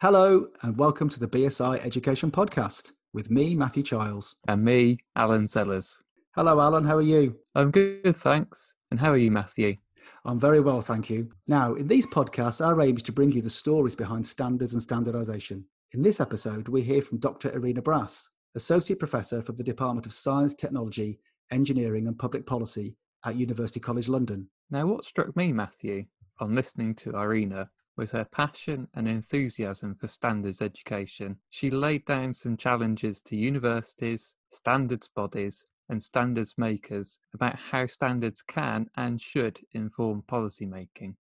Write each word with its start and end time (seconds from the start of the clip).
Hello, 0.00 0.46
and 0.62 0.76
welcome 0.76 1.08
to 1.08 1.18
the 1.18 1.26
BSI 1.26 1.84
Education 1.84 2.30
Podcast 2.30 2.92
with 3.12 3.32
me, 3.32 3.56
Matthew 3.56 3.82
Childs. 3.82 4.36
And 4.46 4.64
me, 4.64 4.98
Alan 5.16 5.48
Sellers. 5.48 6.00
Hello, 6.36 6.60
Alan. 6.60 6.84
How 6.84 6.98
are 6.98 7.02
you? 7.02 7.34
I'm 7.56 7.72
good, 7.72 8.14
thanks. 8.14 8.74
And 8.92 9.00
how 9.00 9.10
are 9.10 9.16
you, 9.16 9.32
Matthew? 9.32 9.78
I'm 10.24 10.38
very 10.38 10.60
well, 10.60 10.82
thank 10.82 11.10
you. 11.10 11.30
Now, 11.48 11.74
in 11.74 11.88
these 11.88 12.06
podcasts, 12.06 12.64
our 12.64 12.80
aim 12.80 12.96
is 12.96 13.02
to 13.02 13.12
bring 13.12 13.32
you 13.32 13.42
the 13.42 13.50
stories 13.50 13.96
behind 13.96 14.24
standards 14.24 14.72
and 14.72 14.80
standardisation. 14.80 15.64
In 15.90 16.02
this 16.02 16.20
episode, 16.20 16.68
we 16.68 16.82
hear 16.82 17.02
from 17.02 17.18
Dr. 17.18 17.52
Irina 17.52 17.82
Brass, 17.82 18.30
Associate 18.54 19.00
Professor 19.00 19.42
from 19.42 19.56
the 19.56 19.64
Department 19.64 20.06
of 20.06 20.12
Science, 20.12 20.54
Technology, 20.54 21.18
Engineering 21.50 22.06
and 22.06 22.16
Public 22.16 22.46
Policy 22.46 22.94
at 23.24 23.34
University 23.34 23.80
College 23.80 24.08
London. 24.08 24.48
Now, 24.70 24.86
what 24.86 25.04
struck 25.04 25.36
me, 25.36 25.52
Matthew, 25.52 26.04
on 26.38 26.54
listening 26.54 26.94
to 26.96 27.16
Irina 27.16 27.68
was 27.98 28.12
her 28.12 28.24
passion 28.24 28.88
and 28.94 29.08
enthusiasm 29.08 29.94
for 29.94 30.06
standards 30.06 30.62
education. 30.62 31.36
She 31.50 31.68
laid 31.68 32.04
down 32.06 32.32
some 32.32 32.56
challenges 32.56 33.20
to 33.22 33.36
universities, 33.36 34.36
standards 34.48 35.08
bodies, 35.08 35.66
and 35.88 36.02
standards 36.02 36.54
makers 36.56 37.18
about 37.34 37.56
how 37.56 37.86
standards 37.86 38.40
can 38.42 38.86
and 38.96 39.20
should 39.20 39.58
inform 39.72 40.22
policy 40.22 40.64
making. 40.64 41.16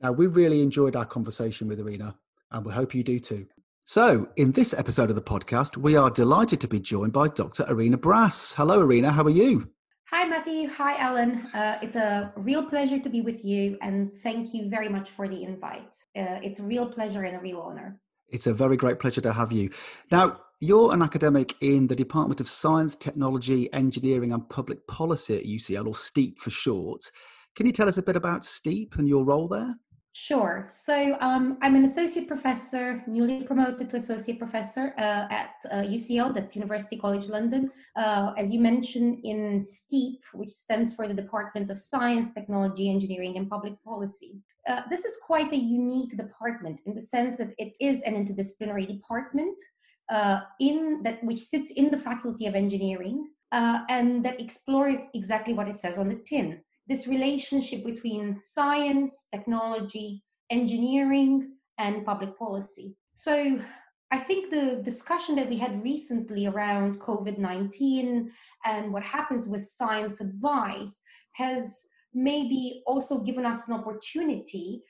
Now, 0.00 0.12
we 0.12 0.26
really 0.26 0.62
enjoyed 0.62 0.94
our 0.94 1.06
conversation 1.06 1.68
with 1.68 1.80
Irina, 1.80 2.16
and 2.52 2.64
we 2.66 2.72
hope 2.72 2.94
you 2.94 3.02
do 3.02 3.18
too. 3.18 3.46
So, 3.86 4.28
in 4.36 4.52
this 4.52 4.74
episode 4.74 5.10
of 5.10 5.16
the 5.16 5.22
podcast, 5.22 5.76
we 5.76 5.96
are 5.96 6.10
delighted 6.10 6.60
to 6.60 6.68
be 6.68 6.80
joined 6.80 7.12
by 7.12 7.28
Dr. 7.28 7.64
Irina 7.68 7.96
Brass. 7.96 8.54
Hello, 8.54 8.80
Irina. 8.80 9.12
How 9.12 9.24
are 9.24 9.30
you? 9.30 9.73
Hi, 10.10 10.24
Matthew. 10.26 10.68
Hi, 10.68 10.96
Alan. 10.96 11.46
Uh, 11.54 11.78
it's 11.82 11.96
a 11.96 12.32
real 12.36 12.64
pleasure 12.64 12.98
to 12.98 13.08
be 13.08 13.22
with 13.22 13.44
you, 13.44 13.78
and 13.80 14.14
thank 14.14 14.52
you 14.52 14.68
very 14.68 14.88
much 14.88 15.10
for 15.10 15.26
the 15.26 15.42
invite. 15.42 15.96
Uh, 16.16 16.38
it's 16.42 16.60
a 16.60 16.62
real 16.62 16.86
pleasure 16.86 17.22
and 17.22 17.36
a 17.36 17.40
real 17.40 17.60
honor. 17.60 17.98
It's 18.28 18.46
a 18.46 18.52
very 18.52 18.76
great 18.76 18.98
pleasure 18.98 19.22
to 19.22 19.32
have 19.32 19.50
you. 19.50 19.70
Now, 20.10 20.40
you're 20.60 20.92
an 20.92 21.02
academic 21.02 21.54
in 21.60 21.86
the 21.86 21.96
Department 21.96 22.40
of 22.40 22.48
Science, 22.48 22.96
Technology, 22.96 23.72
Engineering 23.72 24.32
and 24.32 24.48
Public 24.48 24.86
Policy 24.86 25.38
at 25.38 25.46
UCL, 25.46 25.86
or 25.86 25.94
STEaPP 25.94 26.38
for 26.38 26.50
short. 26.50 27.10
Can 27.56 27.66
you 27.66 27.72
tell 27.72 27.88
us 27.88 27.98
a 27.98 28.02
bit 28.02 28.16
about 28.16 28.44
STEaPP 28.44 28.96
and 28.96 29.08
your 29.08 29.24
role 29.24 29.48
there? 29.48 29.74
Sure. 30.16 30.68
So 30.70 31.16
um, 31.20 31.58
I'm 31.60 31.74
an 31.74 31.86
associate 31.86 32.28
professor, 32.28 33.02
newly 33.08 33.42
promoted 33.42 33.90
to 33.90 33.96
associate 33.96 34.38
professor 34.38 34.94
uh, 34.96 35.26
at 35.28 35.56
uh, 35.72 35.78
UCL, 35.78 36.32
that's 36.32 36.54
University 36.54 36.96
College 36.96 37.26
London. 37.26 37.68
Uh, 37.96 38.32
as 38.38 38.52
you 38.52 38.60
mentioned, 38.60 39.18
in 39.24 39.60
STEaPP, 39.60 40.22
which 40.34 40.50
stands 40.50 40.94
for 40.94 41.08
the 41.08 41.14
Department 41.14 41.68
of 41.68 41.76
Science, 41.76 42.32
Technology, 42.32 42.88
Engineering, 42.88 43.36
and 43.38 43.50
Public 43.50 43.74
Policy. 43.82 44.38
Uh, 44.68 44.82
this 44.88 45.04
is 45.04 45.18
quite 45.26 45.52
a 45.52 45.56
unique 45.56 46.16
department 46.16 46.80
in 46.86 46.94
the 46.94 47.02
sense 47.02 47.36
that 47.38 47.52
it 47.58 47.74
is 47.80 48.02
an 48.02 48.14
interdisciplinary 48.14 48.86
department 48.86 49.60
uh, 50.12 50.42
in 50.60 51.02
that 51.02 51.24
which 51.24 51.40
sits 51.40 51.72
in 51.72 51.90
the 51.90 51.98
Faculty 51.98 52.46
of 52.46 52.54
Engineering 52.54 53.30
uh, 53.50 53.80
and 53.88 54.24
that 54.24 54.40
explores 54.40 55.08
exactly 55.12 55.54
what 55.54 55.66
it 55.66 55.74
says 55.74 55.98
on 55.98 56.08
the 56.08 56.22
tin 56.24 56.60
this 56.88 57.06
relationship 57.06 57.84
between 57.84 58.38
science, 58.42 59.26
technology, 59.30 60.22
engineering, 60.50 61.52
and 61.78 62.04
public 62.04 62.38
policy. 62.38 62.94
So 63.14 63.60
I 64.10 64.18
think 64.18 64.50
the 64.50 64.80
discussion 64.84 65.34
that 65.36 65.48
we 65.48 65.56
had 65.56 65.82
recently 65.82 66.46
around 66.46 67.00
COVID 67.00 67.38
19 67.38 68.30
and 68.64 68.92
what 68.92 69.02
happens 69.02 69.48
with 69.48 69.66
science 69.66 70.20
advice 70.20 71.00
has 71.32 71.82
maybe 72.12 72.82
also 72.86 73.18
given 73.18 73.44
us 73.44 73.66
an 73.66 73.74
opportunity 73.74 74.82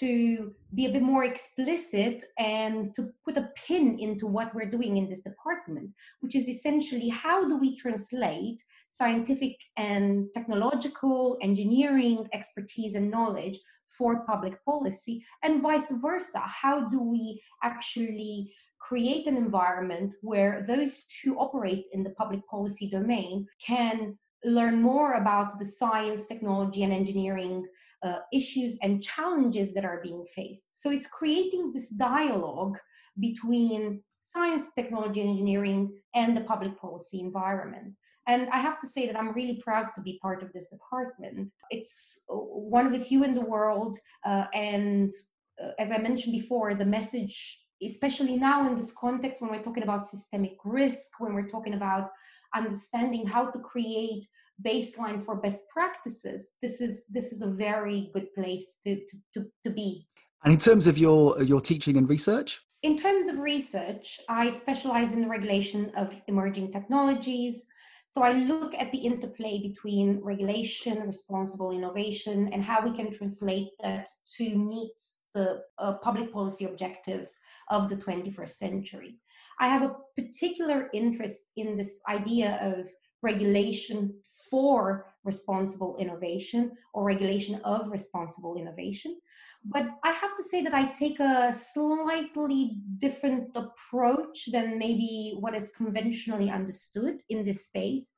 to 0.00 0.52
be 0.74 0.86
a 0.86 0.92
bit 0.92 1.02
more 1.02 1.24
explicit 1.24 2.24
and 2.38 2.94
to 2.94 3.10
put 3.24 3.36
a 3.36 3.50
pin 3.56 3.96
into 3.98 4.26
what 4.26 4.54
we're 4.54 4.70
doing 4.70 4.96
in 4.96 5.08
this 5.08 5.22
department, 5.22 5.90
which 6.20 6.34
is 6.34 6.48
essentially 6.48 7.08
how 7.08 7.46
do 7.46 7.56
we 7.56 7.76
translate 7.76 8.62
scientific 8.88 9.56
and 9.76 10.28
technological 10.34 11.38
engineering 11.42 12.26
expertise 12.32 12.94
and 12.94 13.10
knowledge 13.10 13.58
for 13.86 14.26
public 14.26 14.62
policy, 14.64 15.24
and 15.42 15.62
vice 15.62 15.92
versa. 16.02 16.40
How 16.40 16.88
do 16.88 17.00
we 17.00 17.40
actually 17.62 18.52
create 18.78 19.26
an 19.26 19.36
environment 19.36 20.12
where 20.20 20.62
those 20.66 21.04
who 21.22 21.36
operate 21.38 21.86
in 21.92 22.02
the 22.02 22.10
public 22.10 22.46
policy 22.46 22.88
domain 22.88 23.46
can 23.64 24.18
learn 24.46 24.80
more 24.80 25.14
about 25.14 25.58
the 25.58 25.66
science, 25.66 26.26
technology, 26.26 26.82
and 26.82 26.92
engineering 26.92 27.66
uh, 28.02 28.18
issues 28.32 28.78
and 28.82 29.02
challenges 29.02 29.74
that 29.74 29.84
are 29.84 30.00
being 30.02 30.24
faced. 30.34 30.80
So 30.82 30.90
it's 30.90 31.06
creating 31.06 31.72
this 31.72 31.90
dialogue 31.90 32.78
between 33.18 34.02
science, 34.20 34.72
technology, 34.74 35.20
and 35.20 35.30
engineering 35.30 35.92
and 36.14 36.36
the 36.36 36.42
public 36.42 36.78
policy 36.78 37.20
environment. 37.20 37.94
And 38.28 38.48
I 38.50 38.58
have 38.58 38.80
to 38.80 38.86
say 38.86 39.06
that 39.06 39.16
I'm 39.16 39.32
really 39.32 39.60
proud 39.62 39.88
to 39.94 40.00
be 40.00 40.18
part 40.20 40.42
of 40.42 40.52
this 40.52 40.68
department. 40.68 41.50
It's 41.70 42.22
uh, 42.28 42.34
one 42.34 42.86
of 42.86 42.92
the 42.92 42.98
few 42.98 43.22
in 43.22 43.34
the 43.34 43.40
world. 43.40 43.96
Uh, 44.24 44.46
and 44.52 45.12
uh, 45.62 45.70
as 45.78 45.92
I 45.92 45.98
mentioned 45.98 46.32
before, 46.32 46.74
the 46.74 46.84
message, 46.84 47.62
especially 47.82 48.36
now 48.36 48.66
in 48.68 48.76
this 48.76 48.92
context 48.92 49.40
when 49.40 49.50
we're 49.50 49.62
talking 49.62 49.84
about 49.84 50.06
systemic 50.06 50.56
risk, 50.64 51.12
when 51.20 51.34
we're 51.34 51.46
talking 51.46 51.74
about 51.74 52.10
understanding 52.56 53.26
how 53.26 53.50
to 53.50 53.58
create 53.58 54.26
baseline 54.64 55.20
for 55.20 55.36
best 55.36 55.68
practices 55.68 56.52
this 56.62 56.80
is 56.80 57.06
this 57.08 57.30
is 57.32 57.42
a 57.42 57.46
very 57.46 58.10
good 58.14 58.32
place 58.34 58.78
to 58.82 58.96
to, 59.06 59.16
to, 59.34 59.46
to 59.62 59.70
be. 59.70 60.06
And 60.44 60.52
in 60.52 60.58
terms 60.58 60.86
of 60.86 60.96
your 60.98 61.42
your 61.42 61.60
teaching 61.60 61.96
and 61.96 62.08
research? 62.08 62.60
In 62.82 62.96
terms 62.96 63.28
of 63.28 63.38
research 63.38 64.20
i 64.28 64.50
specialize 64.50 65.12
in 65.12 65.20
the 65.20 65.28
regulation 65.28 65.92
of 65.96 66.14
emerging 66.28 66.72
technologies. 66.72 67.66
So 68.08 68.22
i 68.22 68.32
look 68.32 68.72
at 68.74 68.90
the 68.92 68.98
interplay 68.98 69.60
between 69.68 70.20
regulation 70.22 71.06
responsible 71.06 71.72
innovation 71.72 72.50
and 72.52 72.62
how 72.62 72.78
we 72.86 72.96
can 72.96 73.10
translate 73.10 73.70
that 73.82 74.08
to 74.36 74.56
meet 74.56 74.98
the 75.34 75.62
uh, 75.78 75.94
public 75.94 76.32
policy 76.32 76.64
objectives 76.64 77.34
of 77.68 77.90
the 77.90 77.96
21st 77.96 78.50
century 78.50 79.18
I 79.58 79.68
have 79.68 79.82
a 79.82 79.96
particular 80.16 80.88
interest 80.92 81.52
in 81.56 81.76
this 81.76 82.00
idea 82.08 82.58
of 82.62 82.88
regulation 83.22 84.14
for 84.50 85.06
responsible 85.24 85.96
innovation 85.98 86.72
or 86.94 87.04
regulation 87.04 87.60
of 87.64 87.90
responsible 87.90 88.56
innovation. 88.56 89.18
But 89.64 89.86
I 90.04 90.12
have 90.12 90.36
to 90.36 90.42
say 90.42 90.62
that 90.62 90.74
I 90.74 90.92
take 90.92 91.18
a 91.18 91.52
slightly 91.52 92.78
different 92.98 93.50
approach 93.56 94.48
than 94.52 94.78
maybe 94.78 95.36
what 95.40 95.56
is 95.56 95.70
conventionally 95.70 96.50
understood 96.50 97.16
in 97.30 97.44
this 97.44 97.64
space. 97.64 98.12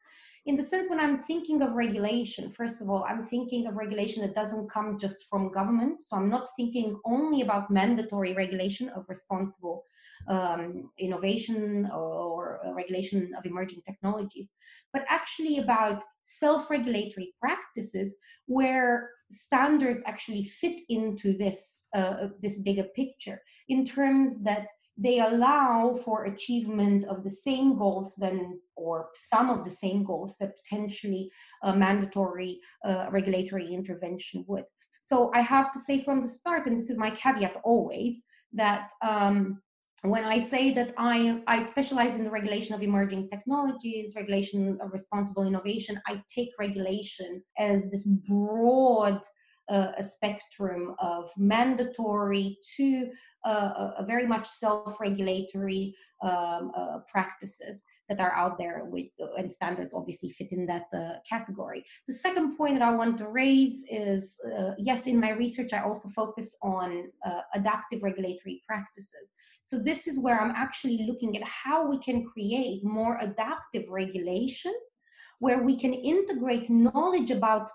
In 0.45 0.57
the 0.57 0.63
sense, 0.63 0.89
when 0.89 1.01
I'm 1.01 1.19
thinking 1.19 1.63
of 1.63 1.73
regulation, 1.73 2.51
first 2.51 2.81
of 2.83 2.91
all, 2.91 3.05
I'm 3.09 3.25
thinking 3.25 3.67
of 3.67 3.77
regulation 3.77 4.23
that 4.23 4.35
doesn't 4.35 4.71
come 4.71 4.99
just 4.99 5.27
from 5.29 5.53
government. 5.53 6.03
So 6.03 6.17
I'm 6.17 6.31
not 6.31 6.49
thinking 6.57 6.99
only 7.05 7.43
about 7.43 7.71
mandatory 7.71 8.35
regulation 8.35 8.89
of 8.91 9.09
responsible 9.09 9.85
um, 10.29 10.91
innovation 10.99 11.89
or, 11.93 12.61
or 12.65 12.75
regulation 12.75 13.33
of 13.37 13.47
emerging 13.47 13.83
technologies, 13.87 14.49
but 14.93 15.05
actually 15.09 15.59
about 15.59 16.03
self 16.21 16.71
regulatory 16.71 17.35
practices 17.41 18.17
where 18.47 19.11
standards 19.31 20.03
actually 20.07 20.45
fit 20.45 20.81
into 20.89 21.37
this, 21.37 21.89
uh, 21.95 22.29
this 22.41 22.59
bigger 22.59 22.87
picture 22.95 23.41
in 23.69 23.85
terms 23.85 24.43
that 24.43 24.69
they 24.97 25.21
allow 25.21 25.95
for 25.95 26.25
achievement 26.25 27.05
of 27.05 27.23
the 27.23 27.31
same 27.31 27.79
goals 27.79 28.17
than 28.17 28.59
or 28.75 29.11
some 29.15 29.49
of 29.49 29.65
the 29.65 29.71
same 29.71 30.03
goals 30.03 30.37
that 30.39 30.57
potentially 30.57 31.31
a 31.63 31.75
mandatory 31.75 32.61
uh, 32.85 33.07
regulatory 33.11 33.73
intervention 33.73 34.45
would. 34.49 34.65
So 35.03 35.31
i 35.35 35.41
have 35.41 35.71
to 35.73 35.79
say 35.79 36.01
from 36.01 36.21
the 36.21 36.29
start 36.29 36.67
and 36.67 36.77
this 36.77 36.91
is 36.91 36.99
my 36.99 37.11
caveat 37.11 37.57
always 37.65 38.23
that 38.53 38.91
um, 39.03 39.63
when 40.03 40.25
I 40.25 40.39
say 40.39 40.71
that 40.73 40.95
I, 40.97 41.43
I 41.47 41.63
specialize 41.63 42.19
in 42.19 42.25
the 42.25 42.31
regulation 42.31 42.75
of 42.75 42.83
emerging 42.83 43.29
technologies, 43.31 44.15
regulation 44.15 44.79
of 44.81 44.93
responsible 44.93 45.47
innovation, 45.47 46.01
I 46.07 46.23
take 46.33 46.51
regulation 46.59 47.43
as 47.59 47.91
this 47.91 48.07
broad 48.07 49.21
uh, 49.69 50.01
spectrum 50.01 50.95
of 51.01 51.29
mandatory 51.37 52.59
to 52.77 53.11
uh, 53.45 53.91
a 53.99 54.05
very 54.07 54.27
much 54.27 54.47
self-regulatory 54.47 55.95
um, 56.23 56.73
uh, 56.77 56.99
practices 57.11 57.85
that 58.09 58.21
are 58.21 58.33
out 58.33 58.59
there 58.59 58.85
with 58.85 59.07
and 59.37 59.51
standards 59.51 59.95
obviously 59.95 60.31
fit 60.31 60.53
in 60.53 60.67
that 60.67 60.87
uh, 60.95 61.15
category. 61.29 61.85
The 62.07 62.15
second 62.15 62.57
point 62.57 62.79
that 62.79 62.83
i 62.83 62.91
want 62.91 63.19
to 63.19 63.29
raise 63.29 63.85
is 63.91 64.41
uh, 64.59 64.73
yes 64.79 65.07
in 65.07 65.21
my 65.21 65.31
research 65.31 65.73
i 65.73 65.83
also 65.83 66.09
focus 66.09 66.57
on 66.63 67.11
uh, 67.25 67.41
adaptive 67.55 68.03
regulatory 68.03 68.61
practices. 68.67 69.35
So 69.63 69.79
this 69.79 70.07
is 70.07 70.19
where 70.19 70.41
i'm 70.41 70.55
actually 70.57 71.07
looking 71.09 71.37
at 71.37 71.45
how 71.47 71.89
we 71.89 71.99
can 71.99 72.25
create 72.25 72.85
more 72.85 73.19
adaptive 73.21 73.89
regulation 73.91 74.75
where 75.41 75.63
we 75.63 75.77
can 75.79 75.95
integrate 75.95 76.69
knowledge 76.69 77.31
about 77.31 77.71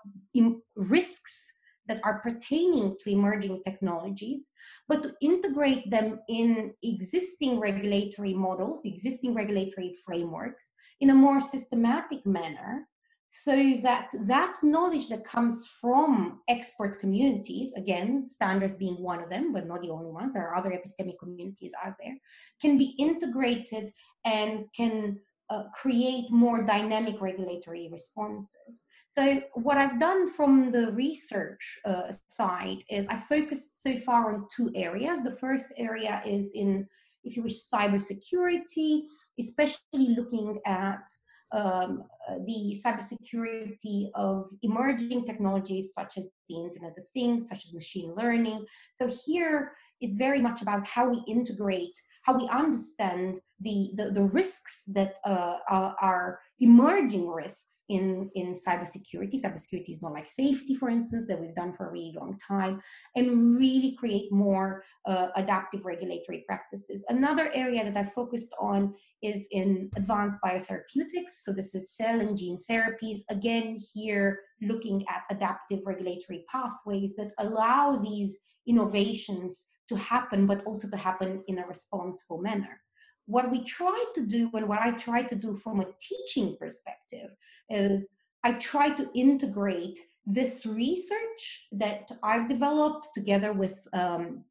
risks 0.76 1.50
that 1.86 2.00
are 2.04 2.20
pertaining 2.20 2.96
to 3.00 3.10
emerging 3.10 3.62
technologies, 3.64 4.50
but 4.88 5.02
to 5.02 5.14
integrate 5.20 5.90
them 5.90 6.20
in 6.28 6.72
existing 6.82 7.60
regulatory 7.60 8.34
models, 8.34 8.84
existing 8.84 9.34
regulatory 9.34 9.94
frameworks 10.04 10.72
in 11.00 11.10
a 11.10 11.14
more 11.14 11.40
systematic 11.40 12.24
manner 12.24 12.88
so 13.36 13.76
that 13.82 14.10
that 14.26 14.54
knowledge 14.62 15.08
that 15.08 15.24
comes 15.24 15.66
from 15.80 16.40
expert 16.48 17.00
communities 17.00 17.72
again 17.76 18.28
standards 18.28 18.76
being 18.76 18.94
one 19.02 19.20
of 19.20 19.28
them 19.28 19.52
but 19.52 19.66
not 19.66 19.82
the 19.82 19.90
only 19.90 20.10
ones 20.10 20.34
there 20.34 20.48
are 20.48 20.54
other 20.54 20.70
epistemic 20.70 21.18
communities 21.18 21.74
out 21.84 21.94
there 22.00 22.14
can 22.60 22.78
be 22.78 22.94
integrated 22.96 23.92
and 24.24 24.66
can 24.76 25.18
uh, 25.54 25.64
create 25.80 26.30
more 26.30 26.62
dynamic 26.62 27.20
regulatory 27.20 27.88
responses 27.92 28.82
so 29.06 29.40
what 29.54 29.78
i've 29.78 30.00
done 30.00 30.26
from 30.26 30.70
the 30.70 30.90
research 30.92 31.78
uh, 31.84 32.10
side 32.28 32.82
is 32.90 33.06
i 33.08 33.16
focused 33.16 33.82
so 33.82 33.96
far 33.96 34.34
on 34.34 34.46
two 34.54 34.70
areas 34.74 35.22
the 35.22 35.38
first 35.44 35.72
area 35.76 36.22
is 36.26 36.52
in 36.54 36.86
if 37.22 37.36
you 37.36 37.42
wish 37.42 37.58
cybersecurity 37.72 39.02
especially 39.38 40.08
looking 40.18 40.58
at 40.66 41.06
um, 41.52 42.04
uh, 42.28 42.38
the 42.46 42.76
cybersecurity 42.84 44.10
of 44.14 44.50
emerging 44.62 45.24
technologies 45.24 45.92
such 45.94 46.18
as 46.18 46.26
the 46.48 46.56
Internet 46.56 46.98
of 46.98 47.08
Things, 47.10 47.48
such 47.48 47.64
as 47.64 47.72
machine 47.72 48.12
learning. 48.16 48.66
So 48.92 49.08
here 49.24 49.72
is 50.00 50.16
very 50.16 50.40
much 50.40 50.62
about 50.62 50.84
how 50.84 51.08
we 51.08 51.22
integrate 51.28 51.96
how 52.24 52.36
we 52.36 52.48
understand 52.48 53.40
the, 53.60 53.90
the, 53.96 54.10
the 54.10 54.22
risks 54.22 54.84
that 54.94 55.18
uh, 55.24 55.56
are, 55.70 55.96
are, 56.00 56.40
emerging 56.60 57.28
risks 57.28 57.84
in, 57.88 58.30
in 58.36 58.54
cybersecurity. 58.54 59.42
Cybersecurity 59.42 59.90
is 59.90 60.02
not 60.02 60.12
like 60.12 60.26
safety, 60.26 60.74
for 60.74 60.88
instance, 60.88 61.26
that 61.28 61.38
we've 61.38 61.54
done 61.54 61.74
for 61.74 61.88
a 61.88 61.92
really 61.92 62.14
long 62.18 62.38
time, 62.38 62.80
and 63.16 63.58
really 63.58 63.96
create 63.98 64.32
more 64.32 64.82
uh, 65.06 65.28
adaptive 65.36 65.84
regulatory 65.84 66.44
practices. 66.46 67.04
Another 67.08 67.50
area 67.54 67.84
that 67.84 67.96
I 67.96 68.08
focused 68.08 68.54
on 68.60 68.94
is 69.22 69.48
in 69.50 69.90
advanced 69.96 70.38
biotherapeutics. 70.44 71.42
So 71.42 71.52
this 71.52 71.74
is 71.74 71.96
cell 71.96 72.20
and 72.20 72.38
gene 72.38 72.58
therapies. 72.70 73.20
Again, 73.30 73.76
here 73.92 74.38
looking 74.62 75.04
at 75.08 75.36
adaptive 75.36 75.80
regulatory 75.84 76.44
pathways 76.50 77.16
that 77.16 77.32
allow 77.38 77.96
these 77.96 78.44
innovations 78.66 79.66
to 79.88 79.96
happen, 79.96 80.46
but 80.46 80.64
also 80.64 80.88
to 80.88 80.96
happen 80.96 81.42
in 81.48 81.58
a 81.58 81.66
responsible 81.66 82.38
manner. 82.38 82.80
What 83.26 83.50
we 83.50 83.64
try 83.64 84.04
to 84.14 84.26
do, 84.26 84.50
and 84.54 84.68
what 84.68 84.80
I 84.80 84.90
try 84.92 85.22
to 85.22 85.34
do 85.34 85.56
from 85.56 85.80
a 85.80 85.86
teaching 86.00 86.56
perspective, 86.58 87.30
is 87.70 88.08
I 88.42 88.52
try 88.52 88.90
to 88.90 89.08
integrate 89.14 89.98
this 90.26 90.66
research 90.66 91.68
that 91.72 92.10
I've 92.22 92.48
developed 92.48 93.08
together 93.14 93.52
with 93.52 93.86
um, 93.92 94.44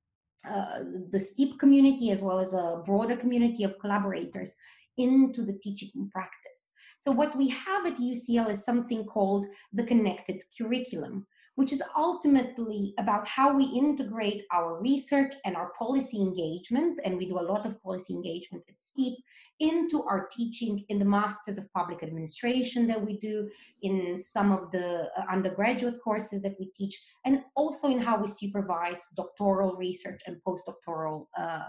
uh, 0.47 0.79
the 1.09 1.19
STEaPP 1.19 1.59
community 1.59 2.11
as 2.11 2.21
well 2.21 2.39
as 2.39 2.53
a 2.53 2.81
broader 2.85 3.15
community 3.15 3.63
of 3.63 3.79
collaborators 3.79 4.55
into 4.97 5.43
the 5.43 5.57
teaching 5.63 6.09
practice. 6.11 6.71
So, 6.97 7.11
what 7.11 7.35
we 7.37 7.49
have 7.49 7.85
at 7.85 7.97
UCL 7.97 8.49
is 8.49 8.63
something 8.63 9.05
called 9.05 9.45
the 9.73 9.83
connected 9.83 10.41
curriculum, 10.57 11.25
which 11.55 11.71
is 11.71 11.83
ultimately 11.95 12.93
about 12.97 13.27
how 13.27 13.53
we 13.55 13.65
integrate 13.65 14.43
our 14.51 14.81
research 14.81 15.33
and 15.45 15.55
our 15.55 15.71
policy 15.77 16.19
engagement, 16.19 16.99
and 17.05 17.17
we 17.17 17.27
do 17.27 17.37
a 17.37 17.49
lot 17.51 17.65
of 17.65 17.81
policy 17.81 18.13
engagement 18.13 18.63
at 18.67 18.81
STEaPP, 18.81 19.19
into 19.59 20.03
our 20.03 20.27
teaching 20.35 20.83
in 20.89 20.97
the 20.97 21.05
Masters 21.05 21.59
of 21.59 21.71
Public 21.73 22.01
Administration 22.01 22.87
that 22.87 22.99
we 22.99 23.17
do, 23.19 23.49
in 23.83 24.17
some 24.17 24.51
of 24.51 24.71
the 24.71 25.09
uh, 25.15 25.23
undergraduate 25.31 26.01
courses 26.03 26.41
that 26.41 26.55
we 26.59 26.71
teach, 26.75 26.99
and 27.25 27.43
also 27.55 27.87
in 27.87 27.99
how 27.99 28.19
we 28.19 28.27
supervise 28.27 29.09
doctoral 29.15 29.75
research 29.75 30.21
and 30.25 30.37
postdoctoral, 30.47 31.27
uh, 31.37 31.65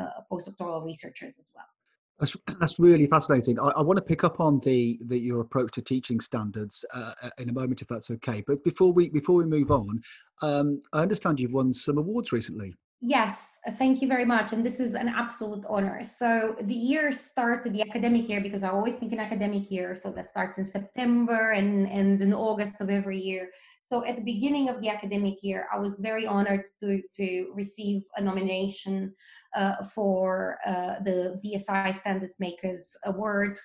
uh, 0.00 0.10
postdoctoral 0.30 0.84
researchers 0.84 1.38
as 1.38 1.52
well. 1.54 1.66
That's 2.20 2.36
that's 2.60 2.78
really 2.78 3.06
fascinating. 3.06 3.58
I, 3.58 3.68
I, 3.68 3.80
want 3.80 3.96
to 3.96 4.02
pick 4.02 4.22
up 4.22 4.40
on 4.40 4.60
the, 4.60 5.00
the 5.06 5.18
your 5.18 5.40
approach 5.40 5.72
to 5.72 5.82
teaching 5.82 6.20
standards 6.20 6.84
uh, 6.94 7.14
uh, 7.22 7.30
in 7.38 7.48
a 7.48 7.52
moment, 7.52 7.82
if 7.82 7.88
that's 7.88 8.10
okay. 8.10 8.44
But 8.46 8.62
before 8.62 8.92
we 8.92 9.08
before 9.08 9.36
we 9.36 9.44
move 9.44 9.70
on, 9.70 10.00
um, 10.42 10.80
I 10.92 11.00
understand 11.00 11.40
you've 11.40 11.52
won 11.52 11.72
some 11.72 11.98
awards 11.98 12.30
recently. 12.30 12.74
Yes, 13.02 13.58
thank 13.78 14.02
you 14.02 14.08
very 14.08 14.26
much. 14.26 14.52
And 14.52 14.64
this 14.64 14.78
is 14.78 14.94
an 14.94 15.08
absolute 15.08 15.64
honor. 15.70 16.04
So 16.04 16.54
the 16.60 16.74
year 16.74 17.12
started, 17.12 17.72
the 17.72 17.80
academic 17.80 18.28
year, 18.28 18.42
because 18.42 18.62
I 18.62 18.68
always 18.68 18.96
think 18.96 19.14
in 19.14 19.18
academic 19.18 19.70
year, 19.70 19.96
so 19.96 20.10
that 20.12 20.28
starts 20.28 20.58
in 20.58 20.66
September 20.66 21.52
and 21.52 21.86
ends 21.86 22.20
in 22.20 22.34
August 22.34 22.82
of 22.82 22.90
every 22.90 23.18
year. 23.18 23.48
So 23.80 24.04
at 24.04 24.16
the 24.16 24.22
beginning 24.22 24.68
of 24.68 24.82
the 24.82 24.90
academic 24.90 25.42
year, 25.42 25.66
I 25.72 25.78
was 25.78 25.96
very 25.96 26.26
honored 26.26 26.64
to, 26.82 27.00
to 27.16 27.50
receive 27.54 28.02
a 28.16 28.22
nomination 28.22 29.14
uh, 29.56 29.82
for 29.82 30.58
uh, 30.66 31.02
the 31.02 31.40
BSI 31.42 31.94
Standards 31.94 32.36
Makers 32.38 32.94
Award. 33.04 33.58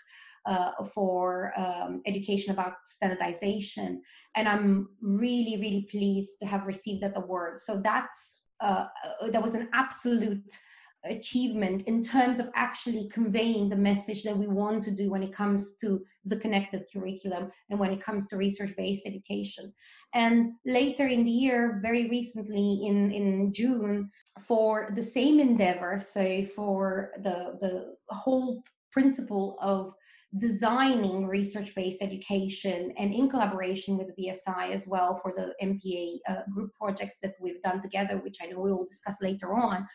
Uh, 0.48 0.84
for 0.94 1.52
um, 1.58 2.04
education 2.06 2.54
about 2.54 2.74
standardization. 2.86 4.00
And 4.36 4.48
I'm 4.48 4.90
really, 5.02 5.58
really 5.60 5.88
pleased 5.90 6.36
to 6.40 6.46
have 6.46 6.68
received 6.68 7.02
that 7.02 7.18
award. 7.18 7.60
So 7.60 7.82
that's 7.82 8.45
uh, 8.60 8.86
that 9.32 9.42
was 9.42 9.54
an 9.54 9.70
absolute 9.74 10.58
achievement 11.06 11.84
in 11.84 12.02
terms 12.02 12.40
of 12.40 12.50
actually 12.56 13.08
conveying 13.10 13.70
the 13.70 13.76
message 13.76 14.24
that 14.24 14.38
we 14.38 14.48
want 14.48 14.84
to 14.84 14.92
do 14.92 15.10
when 15.10 15.24
it 15.24 15.34
comes 15.34 15.76
to 15.76 16.04
the 16.26 16.38
connected 16.38 16.84
curriculum 16.92 17.52
and 17.70 17.80
when 17.80 17.92
it 17.92 18.02
comes 18.02 18.28
to 18.28 18.38
research-based 18.38 19.04
education. 19.06 19.72
And 20.14 20.54
later 20.66 21.08
in 21.08 21.24
the 21.24 21.32
year, 21.32 21.80
very 21.82 22.10
recently 22.10 22.82
in, 22.86 23.12
in 23.12 23.54
June, 23.54 24.10
for 24.40 24.90
the 24.96 25.04
same 25.04 25.40
endeavor, 25.40 26.00
so 26.00 26.44
for 26.44 27.12
the, 27.18 27.58
the 27.62 27.96
whole 28.10 28.64
principle 28.92 29.58
of 29.62 29.94
designing 30.38 31.28
research-based 31.28 32.02
education 32.02 32.94
and 32.98 33.14
in 33.14 33.30
collaboration 33.30 33.98
with 33.98 34.08
the 34.08 34.28
BSI 34.28 34.72
as 34.72 34.88
well 34.88 35.16
for 35.16 35.34
the 35.36 35.54
MPA 35.64 36.18
uh, 36.30 36.42
group 36.54 36.74
projects 36.74 37.20
that 37.22 37.36
we've 37.40 37.62
done 37.62 37.82
together, 37.82 38.18
which 38.18 38.38
I 38.42 38.48
know 38.48 38.60
we 38.60 38.72
will 38.72 38.86
discuss 38.86 39.22
later 39.22 39.54
on. 39.54 39.88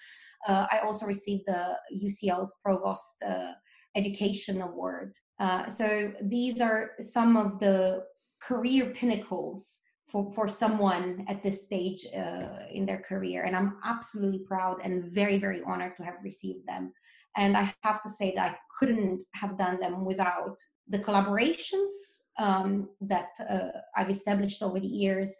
Uh, 0.46 0.66
I 0.70 0.78
also 0.78 1.06
received 1.06 1.44
the 1.46 1.76
UCL's 1.94 2.58
Provost 2.64 3.22
uh, 3.26 3.52
Education 3.96 4.62
Award. 4.62 5.16
Uh, 5.38 5.69
so 5.69 6.12
these 6.22 6.60
are 6.60 6.92
some 7.00 7.37
of 7.37 7.60
the 7.60 8.04
career 8.40 8.87
pinnacles 8.94 9.78
for, 10.06 10.32
for 10.32 10.48
someone 10.48 11.25
at 11.28 11.42
this 11.42 11.66
stage 11.66 12.06
uh, 12.16 12.64
in 12.72 12.87
their 12.87 12.98
career. 12.98 13.44
And 13.44 13.54
I'm 13.54 13.76
absolutely 13.84 14.40
proud 14.46 14.78
and 14.82 15.04
very, 15.12 15.38
very 15.38 15.62
honored 15.66 15.96
to 15.96 16.02
have 16.02 16.14
received 16.22 16.66
them. 16.66 16.92
And 17.36 17.56
I 17.56 17.72
have 17.82 18.02
to 18.02 18.08
say 18.08 18.32
that 18.36 18.50
I 18.50 18.56
couldn't 18.78 19.22
have 19.34 19.56
done 19.56 19.78
them 19.80 20.04
without 20.04 20.56
the 20.88 20.99
collaborations 20.99 21.90
um, 22.38 22.88
that 23.02 23.28
uh, 23.49 23.68
I've 23.96 24.10
established 24.10 24.62
over 24.62 24.80
the 24.80 24.88
years 24.88 25.32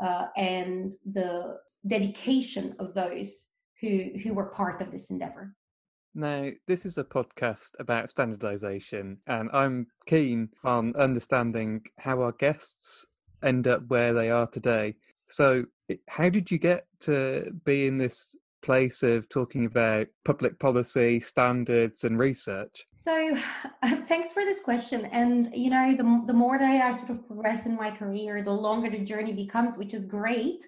uh, 0.00 0.26
and 0.36 0.94
the 1.12 1.58
dedication 1.86 2.74
of 2.78 2.94
those 2.94 3.50
who 3.80 4.10
who 4.22 4.34
were 4.34 4.46
part 4.46 4.80
of 4.80 4.90
this 4.90 5.10
endeavor. 5.10 5.54
Now, 6.14 6.48
this 6.66 6.86
is 6.86 6.96
a 6.96 7.04
podcast 7.04 7.72
about 7.78 8.08
standardization, 8.08 9.18
and 9.26 9.50
I'm 9.52 9.86
keen 10.06 10.48
on 10.64 10.96
understanding 10.96 11.82
how 11.98 12.22
our 12.22 12.32
guests 12.32 13.04
end 13.42 13.68
up 13.68 13.82
where 13.88 14.14
they 14.14 14.30
are 14.30 14.46
today. 14.46 14.94
So, 15.28 15.66
how 16.08 16.30
did 16.30 16.50
you 16.50 16.58
get 16.58 16.86
to 17.00 17.52
be 17.64 17.86
in 17.86 17.98
this 17.98 18.34
place 18.62 19.02
of 19.02 19.28
talking 19.28 19.64
about 19.66 20.06
public 20.24 20.58
policy, 20.58 21.20
standards, 21.20 22.04
and 22.04 22.18
research? 22.18 22.86
So, 22.94 23.36
uh, 23.82 23.96
thanks 24.06 24.32
for 24.32 24.44
this 24.44 24.60
question. 24.60 25.06
And, 25.06 25.50
you 25.54 25.70
know, 25.70 25.94
the, 25.94 26.22
the 26.26 26.32
more 26.34 26.58
that 26.58 26.68
I 26.68 26.92
sort 26.92 27.10
of 27.10 27.26
progress 27.26 27.66
in 27.66 27.76
my 27.76 27.90
career, 27.90 28.42
the 28.42 28.52
longer 28.52 28.90
the 28.90 28.98
journey 28.98 29.32
becomes, 29.32 29.76
which 29.76 29.94
is 29.94 30.06
great 30.06 30.62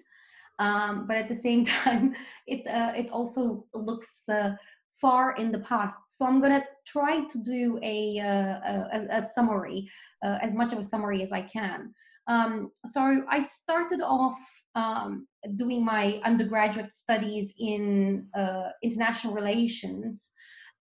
um, 0.59 1.07
but 1.07 1.17
at 1.17 1.27
the 1.27 1.35
same 1.35 1.65
time 1.65 2.13
it 2.45 2.67
uh, 2.67 2.93
it 2.95 3.09
also 3.09 3.65
looks 3.73 4.29
uh, 4.29 4.53
far 4.91 5.33
in 5.35 5.51
the 5.51 5.59
past 5.59 5.97
so 6.07 6.25
i'm 6.25 6.41
to 6.41 6.63
try 6.85 7.21
to 7.25 7.39
do 7.39 7.79
a, 7.81 8.19
uh, 8.19 8.59
a, 8.93 9.07
a 9.11 9.27
summary 9.27 9.89
uh, 10.23 10.37
as 10.41 10.53
much 10.53 10.73
of 10.73 10.79
a 10.79 10.83
summary 10.83 11.23
as 11.23 11.31
i 11.31 11.41
can 11.41 11.93
um, 12.27 12.69
so 12.85 13.23
i 13.29 13.41
started 13.41 14.01
off 14.01 14.39
um, 14.75 15.25
doing 15.55 15.83
my 15.83 16.19
undergraduate 16.23 16.93
studies 16.93 17.53
in 17.59 18.27
uh, 18.35 18.69
international 18.83 19.33
relations 19.33 20.31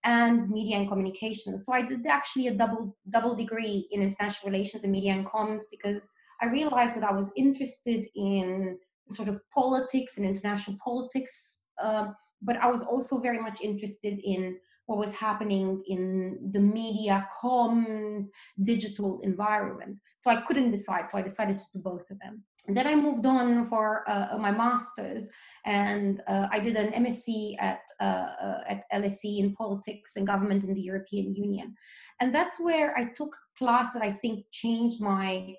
and 0.04 0.48
media 0.48 0.76
and 0.76 0.88
communications 0.88 1.66
so 1.66 1.72
i 1.72 1.82
did 1.82 2.06
actually 2.06 2.46
a 2.46 2.54
double 2.54 2.96
double 3.10 3.34
degree 3.34 3.88
in 3.90 4.00
international 4.00 4.50
relations 4.50 4.84
and 4.84 4.92
media 4.92 5.12
and 5.12 5.26
comms 5.26 5.62
because 5.72 6.08
i 6.40 6.46
realized 6.46 6.96
that 6.96 7.02
i 7.02 7.12
was 7.12 7.32
interested 7.36 8.06
in 8.14 8.78
sort 9.10 9.28
of 9.28 9.40
politics 9.52 10.16
and 10.16 10.26
international 10.26 10.76
politics. 10.82 11.60
Um, 11.82 12.14
but 12.42 12.56
I 12.56 12.68
was 12.68 12.82
also 12.82 13.20
very 13.20 13.38
much 13.38 13.60
interested 13.62 14.20
in 14.22 14.58
what 14.86 14.98
was 14.98 15.12
happening 15.12 15.82
in 15.86 16.50
the 16.52 16.60
media, 16.60 17.28
comms, 17.42 18.28
digital 18.64 19.20
environment. 19.22 19.98
So 20.20 20.30
I 20.30 20.40
couldn't 20.42 20.70
decide. 20.70 21.08
So 21.08 21.18
I 21.18 21.22
decided 21.22 21.58
to 21.58 21.64
do 21.74 21.80
both 21.80 22.10
of 22.10 22.18
them. 22.20 22.42
Then 22.68 22.86
I 22.86 22.94
moved 22.94 23.24
on 23.24 23.64
for 23.64 24.08
uh, 24.10 24.36
my 24.38 24.50
master's, 24.50 25.30
and 25.64 26.20
uh, 26.28 26.48
I 26.52 26.60
did 26.60 26.76
an 26.76 26.92
MSc 27.04 27.56
at 27.58 27.80
uh 28.00 28.60
at 28.68 28.84
LSE 28.92 29.38
in 29.38 29.54
politics 29.54 30.16
and 30.16 30.26
government 30.26 30.64
in 30.64 30.74
the 30.74 30.80
European 30.80 31.34
Union, 31.34 31.74
and 32.20 32.34
that's 32.34 32.60
where 32.60 32.96
I 32.96 33.04
took 33.04 33.34
a 33.34 33.58
class 33.58 33.94
that 33.94 34.02
I 34.02 34.10
think 34.10 34.44
changed 34.52 35.00
my 35.00 35.54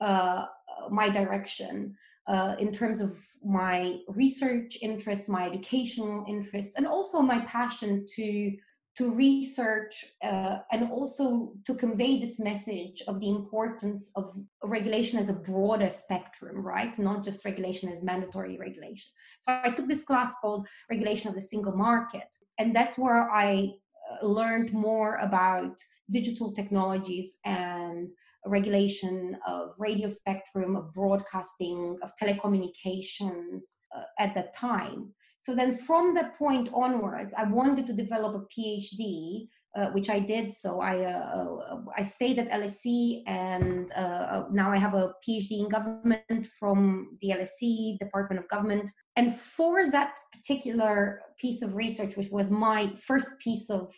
uh, 0.00 0.46
my 0.90 1.08
direction 1.08 1.94
uh, 2.26 2.56
in 2.58 2.72
terms 2.72 3.00
of 3.00 3.18
my 3.44 3.98
research 4.08 4.78
interests, 4.80 5.28
my 5.28 5.46
educational 5.46 6.24
interests, 6.28 6.76
and 6.76 6.86
also 6.86 7.20
my 7.20 7.40
passion 7.40 8.06
to 8.16 8.56
to 8.96 9.14
research 9.14 10.04
uh, 10.22 10.58
and 10.70 10.90
also 10.90 11.52
to 11.66 11.74
convey 11.74 12.20
this 12.20 12.38
message 12.38 13.02
of 13.08 13.18
the 13.18 13.28
importance 13.28 14.12
of 14.14 14.32
regulation 14.62 15.18
as 15.18 15.28
a 15.28 15.32
broader 15.32 15.88
spectrum, 15.88 16.64
right? 16.64 16.96
Not 16.98 17.24
just 17.24 17.44
regulation 17.44 17.88
as 17.88 18.04
mandatory 18.04 18.56
regulation. 18.56 19.10
So 19.40 19.60
I 19.64 19.70
took 19.70 19.88
this 19.88 20.04
class 20.04 20.36
called 20.40 20.68
Regulation 20.90 21.28
of 21.28 21.34
the 21.34 21.40
Single 21.40 21.76
Market, 21.76 22.34
and 22.58 22.74
that's 22.74 22.96
where 22.96 23.28
I 23.30 23.70
uh, 24.22 24.26
learned 24.26 24.72
more 24.72 25.16
about 25.16 25.76
digital 26.10 26.52
technologies 26.52 27.38
and 27.44 28.08
regulation 28.46 29.36
of 29.46 29.72
radio 29.78 30.08
spectrum, 30.08 30.76
of 30.76 30.92
broadcasting, 30.92 31.96
of 32.02 32.12
telecommunications 32.20 33.64
uh, 33.96 34.02
at 34.18 34.34
that 34.34 34.54
time. 34.54 35.12
So 35.44 35.54
then 35.54 35.74
from 35.74 36.14
that 36.14 36.38
point 36.38 36.70
onwards, 36.72 37.34
I 37.36 37.44
wanted 37.44 37.86
to 37.88 37.92
develop 37.92 38.34
a 38.34 38.46
PhD, 38.48 39.46
uh, 39.76 39.88
which 39.88 40.08
I 40.08 40.18
did. 40.18 40.50
So 40.50 40.80
I, 40.80 41.04
uh, 41.04 41.56
uh 41.70 41.80
I 41.98 42.02
stayed 42.02 42.38
at 42.38 42.50
LSE 42.50 43.24
and 43.26 43.92
uh, 43.92 44.44
now 44.50 44.72
I 44.72 44.78
have 44.78 44.94
a 44.94 45.12
PhD 45.22 45.52
in 45.62 45.68
government 45.68 46.46
from 46.58 47.18
the 47.20 47.28
LSE 47.38 47.98
Department 47.98 48.40
of 48.40 48.48
Government. 48.48 48.90
And 49.16 49.34
for 49.34 49.90
that 49.90 50.14
particular 50.32 51.20
piece 51.38 51.60
of 51.60 51.76
research, 51.76 52.16
which 52.16 52.30
was 52.30 52.48
my 52.48 52.90
first 53.08 53.38
piece 53.38 53.68
of 53.68 53.92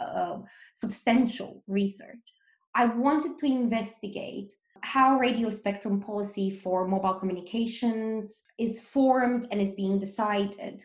uh, 0.00 0.38
substantial 0.76 1.62
research, 1.66 2.26
I 2.74 2.86
wanted 2.86 3.36
to 3.40 3.46
investigate 3.46 4.54
how 4.82 5.18
radio 5.18 5.50
spectrum 5.50 6.00
policy 6.00 6.50
for 6.50 6.86
mobile 6.86 7.14
communications 7.14 8.42
is 8.58 8.82
formed 8.82 9.46
and 9.50 9.60
is 9.60 9.72
being 9.72 9.98
decided. 9.98 10.84